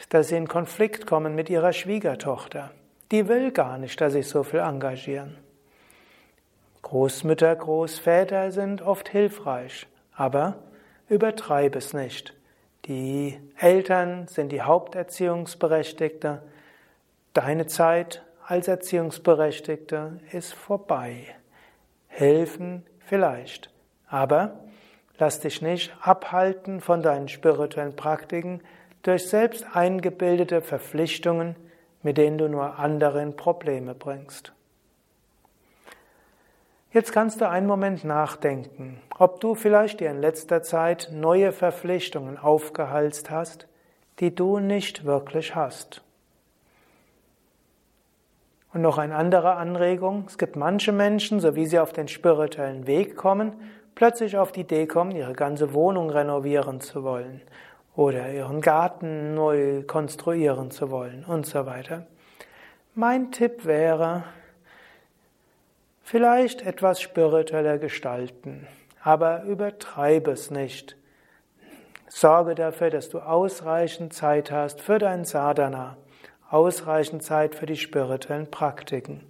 dass 0.10 0.30
sie 0.30 0.38
in 0.38 0.48
Konflikt 0.48 1.08
kommen 1.08 1.36
mit 1.36 1.50
ihrer 1.50 1.74
Schwiegertochter. 1.74 2.72
Die 3.12 3.28
will 3.28 3.52
gar 3.52 3.78
nicht, 3.78 4.00
dass 4.00 4.14
sich 4.14 4.28
so 4.28 4.44
viel 4.44 4.60
engagieren. 4.60 5.38
Großmütter, 6.84 7.56
Großväter 7.56 8.52
sind 8.52 8.82
oft 8.82 9.10
hilfreich, 9.10 9.88
aber 10.16 10.56
übertreibe 11.14 11.78
es 11.78 11.94
nicht. 11.94 12.34
Die 12.86 13.40
Eltern 13.58 14.28
sind 14.28 14.52
die 14.52 14.62
Haupterziehungsberechtigte. 14.62 16.42
Deine 17.34 17.68
Zeit 17.68 18.24
als 18.46 18.68
Erziehungsberechtigte 18.68 20.20
ist 20.32 20.54
vorbei. 20.54 21.28
Helfen 22.08 22.86
vielleicht, 23.00 23.70
aber 24.08 24.60
lass 25.18 25.40
dich 25.40 25.62
nicht 25.62 25.96
abhalten 26.02 26.82
von 26.82 27.02
deinen 27.02 27.30
spirituellen 27.30 27.96
Praktiken, 27.96 28.62
durch 29.04 29.28
selbst 29.28 29.66
eingebildete 29.74 30.62
Verpflichtungen, 30.62 31.56
mit 32.02 32.18
denen 32.18 32.38
du 32.38 32.48
nur 32.48 32.80
anderen 32.80 33.36
Probleme 33.36 33.96
bringst. 33.96 34.54
Jetzt 36.94 37.12
kannst 37.12 37.42
du 37.42 37.50
einen 37.50 37.66
Moment 37.66 38.04
nachdenken, 38.04 39.02
ob 39.18 39.40
du 39.40 39.56
vielleicht 39.56 40.00
dir 40.00 40.12
in 40.12 40.22
letzter 40.22 40.62
Zeit 40.62 41.10
neue 41.12 41.52
Verpflichtungen 41.52 42.38
aufgehalst 42.38 43.32
hast, 43.32 43.68
die 44.20 44.36
du 44.36 44.60
nicht 44.60 45.04
wirklich 45.04 45.56
hast. 45.56 46.04
Und 48.76 48.82
noch 48.82 49.00
eine 49.00 49.16
andere 49.16 49.56
Anregung. 49.56 50.26
Es 50.28 50.38
gibt 50.38 50.56
manche 50.56 50.92
Menschen, 50.92 51.40
so 51.40 51.56
wie 51.56 51.66
sie 51.66 51.80
auf 51.80 51.94
den 51.94 52.08
spirituellen 52.08 52.86
Weg 52.86 53.18
kommen, 53.18 53.54
plötzlich 53.96 54.38
auf 54.38 54.52
die 54.52 54.62
Idee 54.62 54.86
kommen, 54.86 55.16
ihre 55.16 55.34
ganze 55.34 55.74
Wohnung 55.74 56.12
renovieren 56.12 56.80
zu 56.80 57.04
wollen 57.04 57.42
oder 57.96 58.32
ihren 58.32 58.62
Garten 58.62 59.34
neu 59.34 59.82
konstruieren 59.82 60.70
zu 60.70 60.92
wollen 60.92 61.26
und 61.26 61.48
so 61.48 61.66
weiter. 61.66 62.06
Mein 62.94 63.32
Tipp 63.32 63.66
wäre, 63.66 64.26
vielleicht 66.04 66.62
etwas 66.62 67.02
spiritueller 67.02 67.80
gestalten, 67.80 68.68
aber 69.02 69.44
übertreibe 69.44 70.32
es 70.32 70.52
nicht. 70.52 70.96
Sorge 72.08 72.54
dafür, 72.54 72.92
dass 72.92 73.10
du 73.10 73.20
ausreichend 73.20 74.14
Zeit 74.14 74.52
hast 74.52 74.82
für 74.82 75.00
dein 75.00 75.26
Sadhana, 75.26 75.98
ausreichend 76.50 77.24
Zeit 77.24 77.56
für 77.56 77.66
die 77.66 77.78
spirituellen 77.78 78.52
Praktiken. 78.52 79.28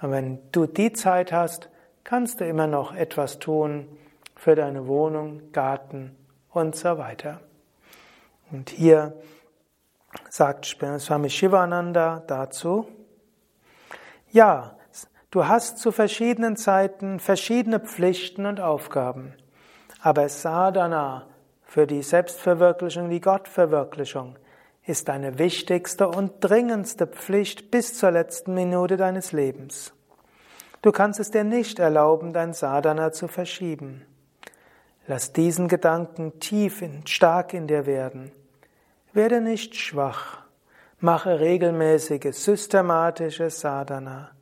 Und 0.00 0.10
wenn 0.10 0.38
du 0.50 0.66
die 0.66 0.92
Zeit 0.94 1.32
hast, 1.32 1.68
kannst 2.02 2.40
du 2.40 2.46
immer 2.46 2.66
noch 2.66 2.94
etwas 2.94 3.38
tun 3.38 3.86
für 4.36 4.54
deine 4.54 4.86
Wohnung, 4.86 5.52
Garten 5.52 6.16
und 6.50 6.76
so 6.76 6.96
weiter. 6.96 7.40
Und 8.50 8.70
hier 8.70 9.14
sagt 10.30 10.64
Swami 10.64 11.28
Shivananda 11.28 12.22
dazu, 12.26 12.86
ja, 14.30 14.76
du 15.34 15.48
hast 15.48 15.78
zu 15.78 15.90
verschiedenen 15.90 16.56
Zeiten 16.56 17.18
verschiedene 17.18 17.80
Pflichten 17.80 18.46
und 18.46 18.60
Aufgaben, 18.60 19.34
aber 20.00 20.28
Sadhana 20.28 21.26
für 21.64 21.88
die 21.88 22.02
Selbstverwirklichung, 22.02 23.10
die 23.10 23.20
Gottverwirklichung 23.20 24.38
ist 24.86 25.08
deine 25.08 25.40
wichtigste 25.40 26.06
und 26.06 26.34
dringendste 26.38 27.08
Pflicht 27.08 27.72
bis 27.72 27.98
zur 27.98 28.12
letzten 28.12 28.54
Minute 28.54 28.96
deines 28.96 29.32
Lebens. 29.32 29.92
Du 30.82 30.92
kannst 30.92 31.18
es 31.18 31.32
dir 31.32 31.42
nicht 31.42 31.80
erlauben, 31.80 32.32
dein 32.32 32.52
Sadhana 32.52 33.10
zu 33.10 33.26
verschieben. 33.26 34.06
Lass 35.08 35.32
diesen 35.32 35.66
Gedanken 35.66 36.38
tief 36.38 36.80
und 36.80 37.10
stark 37.10 37.54
in 37.54 37.66
dir 37.66 37.86
werden. 37.86 38.30
Werde 39.12 39.40
nicht 39.40 39.74
schwach. 39.74 40.44
Mache 41.00 41.40
regelmäßige, 41.40 42.32
systematische 42.32 43.50
Sadhana 43.50 44.33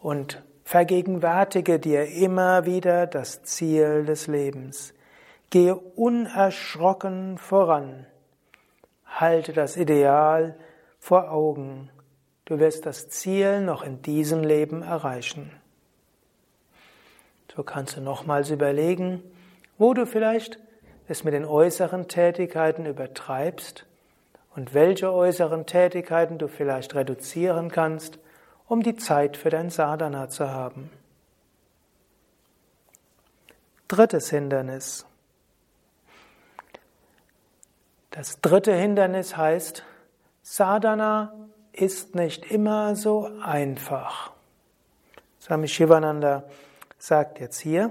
und 0.00 0.42
vergegenwärtige 0.64 1.78
dir 1.78 2.06
immer 2.06 2.66
wieder 2.66 3.06
das 3.06 3.42
Ziel 3.42 4.04
des 4.04 4.26
Lebens. 4.26 4.94
Gehe 5.50 5.74
unerschrocken 5.74 7.38
voran. 7.38 8.06
Halte 9.06 9.52
das 9.52 9.76
Ideal 9.76 10.56
vor 10.98 11.30
Augen. 11.30 11.90
Du 12.44 12.58
wirst 12.58 12.86
das 12.86 13.08
Ziel 13.08 13.62
noch 13.62 13.82
in 13.82 14.02
diesem 14.02 14.42
Leben 14.42 14.82
erreichen. 14.82 15.50
So 17.54 17.62
kannst 17.62 17.96
du 17.96 18.00
nochmals 18.00 18.50
überlegen, 18.50 19.22
wo 19.78 19.94
du 19.94 20.06
vielleicht 20.06 20.58
es 21.08 21.24
mit 21.24 21.34
den 21.34 21.44
äußeren 21.44 22.06
Tätigkeiten 22.08 22.86
übertreibst 22.86 23.86
und 24.54 24.74
welche 24.74 25.12
äußeren 25.12 25.66
Tätigkeiten 25.66 26.38
du 26.38 26.48
vielleicht 26.48 26.94
reduzieren 26.94 27.70
kannst, 27.70 28.18
um 28.68 28.82
die 28.82 28.96
Zeit 28.96 29.36
für 29.36 29.50
dein 29.50 29.70
Sadhana 29.70 30.28
zu 30.28 30.50
haben. 30.50 30.90
Drittes 33.88 34.28
Hindernis. 34.30 35.06
Das 38.10 38.40
dritte 38.40 38.74
Hindernis 38.74 39.36
heißt, 39.36 39.82
Sadhana 40.42 41.32
ist 41.72 42.14
nicht 42.14 42.50
immer 42.50 42.96
so 42.96 43.30
einfach. 43.42 44.32
Swami 45.40 45.68
Shivananda 45.68 46.44
sagt 46.98 47.40
jetzt 47.40 47.60
hier, 47.60 47.90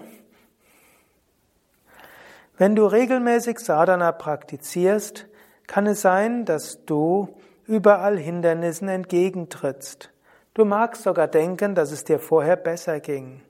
wenn 2.57 2.75
du 2.75 2.85
regelmäßig 2.85 3.59
Sadhana 3.59 4.11
praktizierst, 4.11 5.27
kann 5.67 5.85
es 5.87 6.01
sein, 6.01 6.45
dass 6.45 6.83
du 6.85 7.29
überall 7.65 8.17
Hindernissen 8.17 8.89
entgegentrittst. 8.89 10.09
Du 10.57 10.65
magst 10.65 11.03
sogar 11.03 11.27
denken, 11.27 11.75
dass 11.75 11.91
es 11.91 12.03
dir 12.03 12.17
vorher 12.17 12.55
besser 12.55 12.99
ging. 12.99 13.43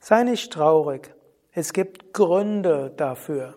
Sei 0.00 0.22
nicht 0.22 0.52
traurig. 0.52 1.12
Es 1.50 1.72
gibt 1.72 2.14
Gründe 2.14 2.92
dafür. 2.96 3.54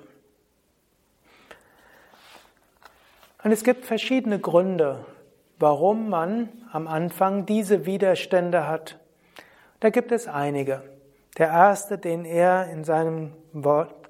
Und 3.44 3.52
es 3.52 3.64
gibt 3.64 3.86
verschiedene 3.86 4.40
Gründe, 4.40 5.06
warum 5.60 6.10
man 6.10 6.50
am 6.72 6.88
Anfang 6.88 7.46
diese 7.46 7.86
Widerstände 7.86 8.68
hat. 8.68 9.00
Da 9.80 9.92
gibt 9.92 10.12
es 10.12 10.28
einige. 10.28 10.82
Der 11.38 11.50
erste, 11.50 12.00
den 12.00 12.26
er 12.26 12.72
in 12.72 12.84
seinem 12.84 13.34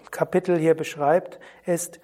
Kapitel 0.09 0.57
hier 0.57 0.75
beschreibt, 0.75 1.37
ist, 1.65 1.99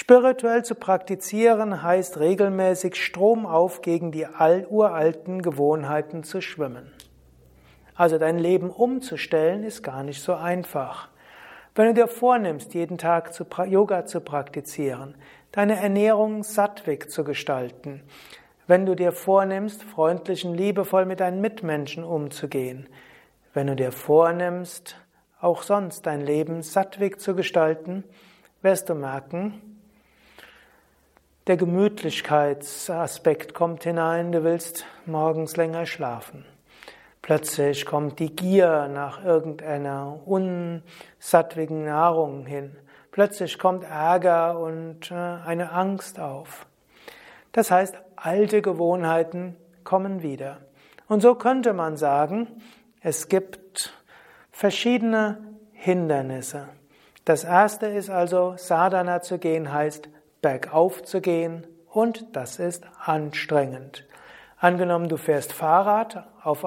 Spirituell 0.00 0.64
zu 0.64 0.76
praktizieren 0.76 1.82
heißt 1.82 2.20
regelmäßig 2.20 2.94
stromauf 2.94 3.82
gegen 3.82 4.12
die 4.12 4.28
uralten 4.68 5.42
Gewohnheiten 5.42 6.22
zu 6.22 6.40
schwimmen. 6.40 6.92
Also 7.96 8.16
dein 8.16 8.38
Leben 8.38 8.70
umzustellen 8.70 9.64
ist 9.64 9.82
gar 9.82 10.04
nicht 10.04 10.22
so 10.22 10.34
einfach. 10.34 11.08
Wenn 11.74 11.88
du 11.88 11.94
dir 11.94 12.06
vornimmst, 12.06 12.74
jeden 12.74 12.96
Tag 12.96 13.32
Yoga 13.66 14.06
zu 14.06 14.20
praktizieren, 14.20 15.16
deine 15.50 15.80
Ernährung 15.80 16.44
sattweg 16.44 17.10
zu 17.10 17.24
gestalten, 17.24 18.04
wenn 18.68 18.86
du 18.86 18.94
dir 18.94 19.10
vornimmst, 19.10 19.82
freundlich 19.82 20.46
und 20.46 20.54
liebevoll 20.54 21.06
mit 21.06 21.18
deinen 21.18 21.40
Mitmenschen 21.40 22.04
umzugehen, 22.04 22.88
wenn 23.52 23.66
du 23.66 23.74
dir 23.74 23.90
vornimmst, 23.90 24.94
auch 25.40 25.62
sonst 25.62 26.06
dein 26.06 26.20
Leben 26.20 26.62
sattweg 26.62 27.20
zu 27.20 27.34
gestalten, 27.34 28.04
wirst 28.62 28.88
du 28.88 28.94
merken, 28.94 29.60
der 31.48 31.56
Gemütlichkeitsaspekt 31.56 33.54
kommt 33.54 33.82
hinein, 33.84 34.32
du 34.32 34.44
willst 34.44 34.84
morgens 35.06 35.56
länger 35.56 35.86
schlafen. 35.86 36.44
Plötzlich 37.22 37.86
kommt 37.86 38.18
die 38.18 38.36
Gier 38.36 38.88
nach 38.88 39.24
irgendeiner 39.24 40.20
unsattwigen 40.26 41.86
Nahrung 41.86 42.44
hin. 42.44 42.76
Plötzlich 43.12 43.58
kommt 43.58 43.84
Ärger 43.84 44.58
und 44.58 45.10
äh, 45.10 45.14
eine 45.14 45.72
Angst 45.72 46.20
auf. 46.20 46.66
Das 47.52 47.70
heißt, 47.70 47.96
alte 48.16 48.60
Gewohnheiten 48.60 49.56
kommen 49.84 50.22
wieder. 50.22 50.58
Und 51.08 51.22
so 51.22 51.34
könnte 51.34 51.72
man 51.72 51.96
sagen, 51.96 52.60
es 53.00 53.28
gibt 53.28 53.94
verschiedene 54.52 55.38
Hindernisse. 55.72 56.68
Das 57.24 57.44
erste 57.44 57.86
ist 57.86 58.10
also, 58.10 58.52
Sadhana 58.58 59.22
zu 59.22 59.38
gehen 59.38 59.72
heißt, 59.72 60.10
bergauf 60.40 61.02
zu 61.02 61.20
gehen 61.20 61.66
und 61.90 62.36
das 62.36 62.58
ist 62.58 62.84
anstrengend. 63.04 64.06
Angenommen, 64.58 65.08
du 65.08 65.16
fährst 65.16 65.52
Fahrrad 65.52 66.26
auf, 66.42 66.64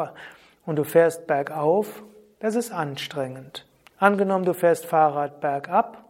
und 0.65 0.75
du 0.75 0.83
fährst 0.83 1.27
bergauf, 1.27 2.03
das 2.39 2.55
ist 2.55 2.71
anstrengend. 2.71 3.65
Angenommen, 3.97 4.45
du 4.45 4.53
fährst 4.53 4.85
Fahrrad 4.85 5.41
bergab, 5.41 6.03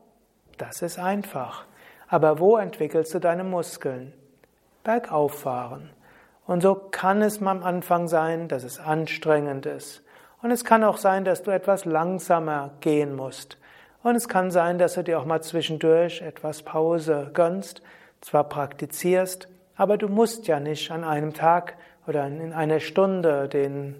das 0.57 0.81
ist 0.81 0.99
einfach. 0.99 1.65
Aber 2.07 2.39
wo 2.39 2.57
entwickelst 2.57 3.13
du 3.13 3.19
deine 3.19 3.43
Muskeln? 3.43 4.13
Bergauf 4.83 5.39
fahren. 5.39 5.89
Und 6.45 6.61
so 6.61 6.75
kann 6.75 7.21
es 7.21 7.41
am 7.41 7.63
Anfang 7.63 8.07
sein, 8.07 8.47
dass 8.47 8.63
es 8.63 8.79
anstrengend 8.79 9.65
ist. 9.65 10.03
Und 10.41 10.51
es 10.51 10.65
kann 10.65 10.83
auch 10.83 10.97
sein, 10.97 11.23
dass 11.23 11.43
du 11.43 11.51
etwas 11.51 11.85
langsamer 11.85 12.71
gehen 12.81 13.15
musst. 13.15 13.57
Und 14.03 14.15
es 14.15 14.27
kann 14.27 14.49
sein, 14.49 14.77
dass 14.79 14.95
du 14.95 15.03
dir 15.03 15.19
auch 15.19 15.25
mal 15.25 15.41
zwischendurch 15.41 16.21
etwas 16.21 16.63
Pause 16.63 17.29
gönnst, 17.33 17.81
zwar 18.21 18.43
praktizierst, 18.45 19.47
aber 19.75 19.97
du 19.97 20.07
musst 20.07 20.47
ja 20.47 20.59
nicht 20.59 20.91
an 20.91 21.03
einem 21.03 21.33
Tag 21.33 21.75
oder 22.07 22.25
in 22.25 22.53
einer 22.53 22.79
Stunde 22.79 23.47
den 23.47 23.95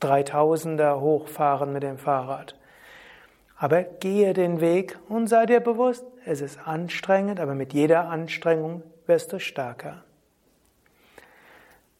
3000er 0.00 1.00
hochfahren 1.00 1.72
mit 1.72 1.82
dem 1.82 1.98
Fahrrad. 1.98 2.56
Aber 3.56 3.82
gehe 3.82 4.32
den 4.32 4.60
Weg 4.60 4.98
und 5.08 5.28
sei 5.28 5.46
dir 5.46 5.60
bewusst, 5.60 6.04
es 6.24 6.40
ist 6.40 6.66
anstrengend, 6.66 7.38
aber 7.38 7.54
mit 7.54 7.72
jeder 7.72 8.08
Anstrengung 8.08 8.82
wirst 9.06 9.32
du 9.32 9.38
stärker. 9.38 10.02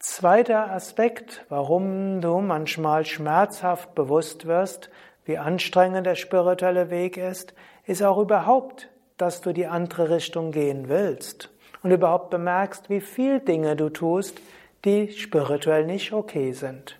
Zweiter 0.00 0.72
Aspekt, 0.72 1.44
warum 1.48 2.20
du 2.20 2.40
manchmal 2.40 3.04
schmerzhaft 3.06 3.94
bewusst 3.94 4.46
wirst, 4.46 4.90
wie 5.24 5.38
anstrengend 5.38 6.06
der 6.06 6.14
spirituelle 6.14 6.90
Weg 6.90 7.16
ist, 7.16 7.54
ist 7.86 8.02
auch 8.02 8.18
überhaupt, 8.18 8.88
dass 9.16 9.40
du 9.40 9.52
die 9.52 9.66
andere 9.66 10.10
Richtung 10.10 10.52
gehen 10.52 10.88
willst 10.88 11.50
und 11.82 11.90
überhaupt 11.90 12.30
bemerkst, 12.30 12.90
wie 12.90 13.00
viel 13.00 13.40
Dinge 13.40 13.76
du 13.76 13.88
tust, 13.88 14.40
die 14.84 15.12
spirituell 15.12 15.86
nicht 15.86 16.12
okay 16.12 16.52
sind. 16.52 16.98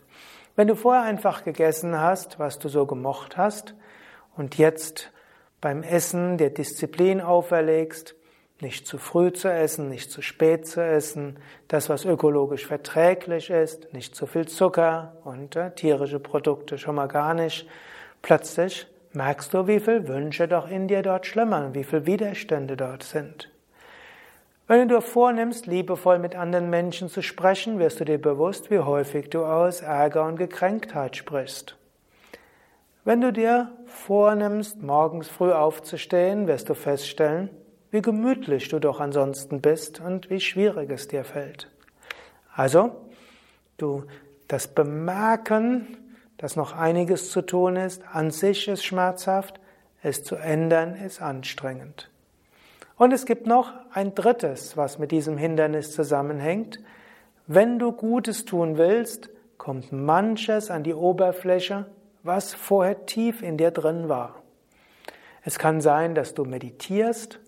Wenn 0.54 0.68
du 0.68 0.76
vorher 0.76 1.02
einfach 1.02 1.44
gegessen 1.44 1.98
hast, 1.98 2.38
was 2.38 2.58
du 2.58 2.68
so 2.68 2.86
gemocht 2.86 3.36
hast, 3.36 3.74
und 4.36 4.56
jetzt 4.56 5.10
beim 5.60 5.82
Essen 5.82 6.38
der 6.38 6.50
Disziplin 6.50 7.20
auferlegst, 7.20 8.14
nicht 8.60 8.86
zu 8.86 8.98
früh 8.98 9.32
zu 9.32 9.52
essen, 9.52 9.88
nicht 9.88 10.10
zu 10.10 10.22
spät 10.22 10.66
zu 10.66 10.82
essen, 10.82 11.38
das, 11.68 11.88
was 11.88 12.04
ökologisch 12.04 12.66
verträglich 12.66 13.50
ist, 13.50 13.92
nicht 13.92 14.14
zu 14.14 14.26
viel 14.26 14.46
Zucker 14.46 15.16
und 15.24 15.56
äh, 15.56 15.72
tierische 15.74 16.20
Produkte 16.20 16.78
schon 16.78 16.94
mal 16.94 17.08
gar 17.08 17.34
nicht. 17.34 17.66
Plötzlich 18.22 18.86
merkst 19.12 19.52
du, 19.52 19.66
wie 19.66 19.80
viele 19.80 20.08
Wünsche 20.08 20.48
doch 20.48 20.68
in 20.68 20.88
dir 20.88 21.02
dort 21.02 21.26
schlummern, 21.26 21.74
wie 21.74 21.84
viele 21.84 22.06
Widerstände 22.06 22.76
dort 22.76 23.02
sind. 23.02 23.50
Wenn 24.68 24.88
du 24.88 24.94
dir 24.94 25.02
vornimmst, 25.02 25.66
liebevoll 25.66 26.18
mit 26.18 26.36
anderen 26.36 26.70
Menschen 26.70 27.08
zu 27.08 27.20
sprechen, 27.20 27.78
wirst 27.78 28.00
du 28.00 28.04
dir 28.04 28.20
bewusst, 28.20 28.70
wie 28.70 28.78
häufig 28.78 29.28
du 29.28 29.44
aus 29.44 29.82
Ärger 29.82 30.24
und 30.24 30.36
Gekränktheit 30.36 31.16
sprichst. 31.16 31.76
Wenn 33.04 33.20
du 33.20 33.32
dir 33.32 33.72
vornimmst, 33.84 34.80
morgens 34.80 35.28
früh 35.28 35.52
aufzustehen, 35.52 36.46
wirst 36.46 36.68
du 36.68 36.74
feststellen, 36.74 37.50
wie 37.90 38.00
gemütlich 38.00 38.68
du 38.68 38.78
doch 38.78 39.00
ansonsten 39.00 39.60
bist 39.60 40.00
und 40.00 40.30
wie 40.30 40.40
schwierig 40.40 40.90
es 40.90 41.08
dir 41.08 41.24
fällt. 41.24 41.68
Also, 42.54 42.92
du, 43.76 44.04
das 44.46 44.68
Bemerken, 44.68 45.98
dass 46.42 46.56
noch 46.56 46.76
einiges 46.76 47.30
zu 47.30 47.40
tun 47.40 47.76
ist, 47.76 48.02
an 48.12 48.32
sich 48.32 48.66
ist 48.66 48.84
schmerzhaft, 48.84 49.60
es 50.02 50.24
zu 50.24 50.34
ändern 50.34 50.96
ist 50.96 51.22
anstrengend. 51.22 52.10
Und 52.96 53.12
es 53.12 53.26
gibt 53.26 53.46
noch 53.46 53.72
ein 53.92 54.16
drittes, 54.16 54.76
was 54.76 54.98
mit 54.98 55.12
diesem 55.12 55.38
Hindernis 55.38 55.92
zusammenhängt. 55.92 56.80
Wenn 57.46 57.78
du 57.78 57.92
Gutes 57.92 58.44
tun 58.44 58.76
willst, 58.76 59.30
kommt 59.56 59.92
manches 59.92 60.68
an 60.72 60.82
die 60.82 60.94
Oberfläche, 60.94 61.86
was 62.24 62.54
vorher 62.54 63.06
tief 63.06 63.40
in 63.40 63.56
dir 63.56 63.70
drin 63.70 64.08
war. 64.08 64.42
Es 65.44 65.60
kann 65.60 65.80
sein, 65.80 66.16
dass 66.16 66.34
du 66.34 66.44
meditierst 66.44 67.38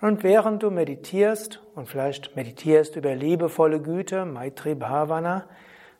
und 0.00 0.22
während 0.22 0.62
du 0.62 0.70
meditierst 0.70 1.60
und 1.74 1.88
vielleicht 1.88 2.36
meditierst 2.36 2.94
über 2.94 3.12
liebevolle 3.12 3.80
Güte, 3.80 4.24
Maitri 4.24 4.76
Bhavana, 4.76 5.46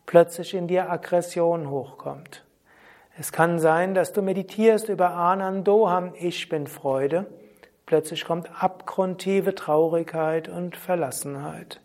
plötzlich 0.06 0.54
in 0.54 0.68
dir 0.68 0.90
Aggression 0.90 1.68
hochkommt. 1.68 2.44
Es 3.18 3.32
kann 3.32 3.58
sein, 3.58 3.94
dass 3.94 4.12
du 4.12 4.22
meditierst 4.22 4.88
über 4.88 5.10
Anandoham, 5.10 6.12
ich 6.18 6.48
bin 6.48 6.66
Freude, 6.66 7.26
plötzlich 7.86 8.24
kommt 8.24 8.62
abgrundtiefe 8.62 9.54
Traurigkeit 9.54 10.48
und 10.48 10.76
Verlassenheit. 10.76 11.80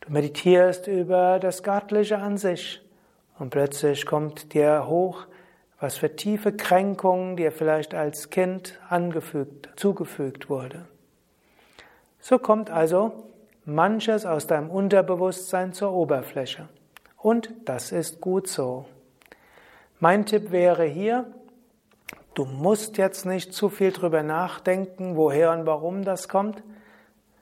Du 0.00 0.12
meditierst 0.12 0.86
über 0.86 1.38
das 1.38 1.62
Göttliche 1.62 2.18
an 2.18 2.36
sich 2.36 2.80
und 3.38 3.50
plötzlich 3.50 4.06
kommt 4.06 4.54
dir 4.54 4.86
hoch, 4.86 5.26
was 5.80 5.96
für 5.96 6.14
tiefe 6.14 6.52
Kränkungen 6.52 7.36
dir 7.36 7.52
vielleicht 7.52 7.94
als 7.94 8.28
Kind 8.28 8.78
angefügt, 8.88 9.70
zugefügt 9.76 10.50
wurde. 10.50 10.86
So 12.18 12.38
kommt 12.38 12.70
also 12.70 13.30
manches 13.64 14.26
aus 14.26 14.46
deinem 14.46 14.70
Unterbewusstsein 14.70 15.72
zur 15.72 15.92
Oberfläche. 15.92 16.68
Und 17.22 17.50
das 17.64 17.92
ist 17.92 18.20
gut 18.20 18.48
so. 18.48 18.86
Mein 19.98 20.24
Tipp 20.24 20.50
wäre 20.50 20.84
hier, 20.84 21.26
du 22.34 22.46
musst 22.46 22.96
jetzt 22.96 23.26
nicht 23.26 23.52
zu 23.52 23.68
viel 23.68 23.92
drüber 23.92 24.22
nachdenken, 24.22 25.16
woher 25.16 25.52
und 25.52 25.66
warum 25.66 26.04
das 26.04 26.28
kommt. 26.28 26.62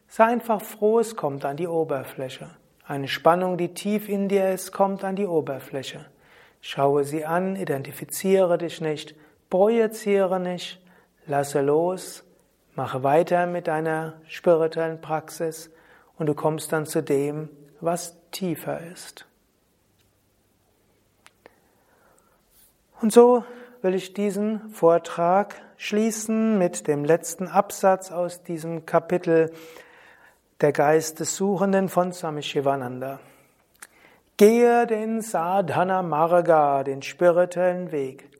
Sei 0.09 0.25
einfach 0.25 0.63
froh, 0.63 0.99
es 0.99 1.15
kommt 1.15 1.45
an 1.45 1.57
die 1.57 1.69
Oberfläche. 1.69 2.51
Eine 2.85 3.07
Spannung, 3.07 3.57
die 3.59 3.75
tief 3.75 4.09
in 4.09 4.29
dir 4.29 4.51
ist, 4.51 4.73
kommt 4.73 5.05
an 5.05 5.15
die 5.15 5.27
Oberfläche. 5.27 6.07
Schaue 6.61 7.05
sie 7.05 7.25
an, 7.25 7.55
identifiziere 7.55 8.59
dich 8.59 8.81
nicht, 8.81 9.15
projiziere 9.51 10.41
nicht, 10.41 10.81
lasse 11.27 11.61
los, 11.61 12.25
Mache 12.79 13.03
weiter 13.03 13.47
mit 13.47 13.67
deiner 13.67 14.21
spirituellen 14.29 15.01
Praxis 15.01 15.69
und 16.17 16.27
du 16.27 16.35
kommst 16.35 16.73
dann 16.73 16.87
zu 16.87 17.03
dem, 17.03 17.49
was 17.81 18.17
tiefer 18.31 18.79
ist. 18.93 19.28
Und 23.01 23.13
so 23.13 23.45
will 23.81 23.95
ich 23.95 24.13
diesen 24.13 24.71
Vortrag 24.71 25.55
schließen 25.77 26.59
mit 26.59 26.89
dem 26.89 27.05
letzten 27.05 27.47
Absatz 27.47 28.11
aus 28.11 28.43
diesem 28.43 28.87
Kapitel 28.87 29.53
Der 30.61 30.73
Geist 30.73 31.21
des 31.21 31.37
Suchenden 31.37 31.89
von 31.89 32.13
Swami 32.13 32.43
Shivananda. 32.43 33.21
Gehe 34.37 34.87
den 34.89 35.21
Sadhana 35.21 36.03
Marga, 36.03 36.83
den 36.83 37.03
spirituellen 37.03 37.93
Weg, 37.93 38.31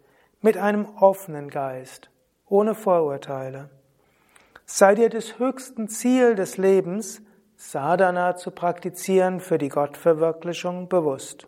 mit 0.41 0.57
einem 0.57 0.87
offenen 0.97 1.51
Geist, 1.51 2.11
ohne 2.49 2.75
Vorurteile. 2.75 3.71
Sei 4.67 4.97
dir 4.97 5.09
des 5.09 5.39
höchsten 5.39 5.89
Ziel 5.89 6.35
des 6.35 6.57
Lebens, 6.57 7.23
Sadhana 7.57 8.35
zu 8.35 8.51
praktizieren 8.51 9.39
für 9.39 9.59
die 9.59 9.69
Gottverwirklichung 9.69 10.89
bewusst. 10.89 11.47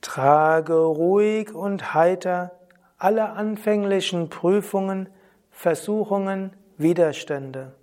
Trage 0.00 0.74
ruhig 0.74 1.54
und 1.54 1.94
heiter 1.94 2.52
alle 2.98 3.30
anfänglichen 3.30 4.30
Prüfungen, 4.30 5.08
Versuchungen, 5.50 6.52
Widerstände. 6.76 7.74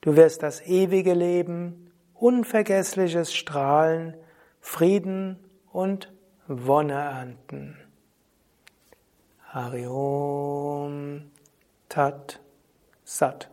Du 0.00 0.16
wirst 0.16 0.42
das 0.42 0.60
ewige 0.62 1.14
Leben, 1.14 1.90
unvergessliches 2.14 3.34
Strahlen, 3.34 4.14
Frieden 4.60 5.38
und 5.72 6.12
Wonne 6.46 6.94
ernten. 6.94 7.76
Hariom 9.52 11.30
Tat 11.88 12.40
Sat. 13.04 13.50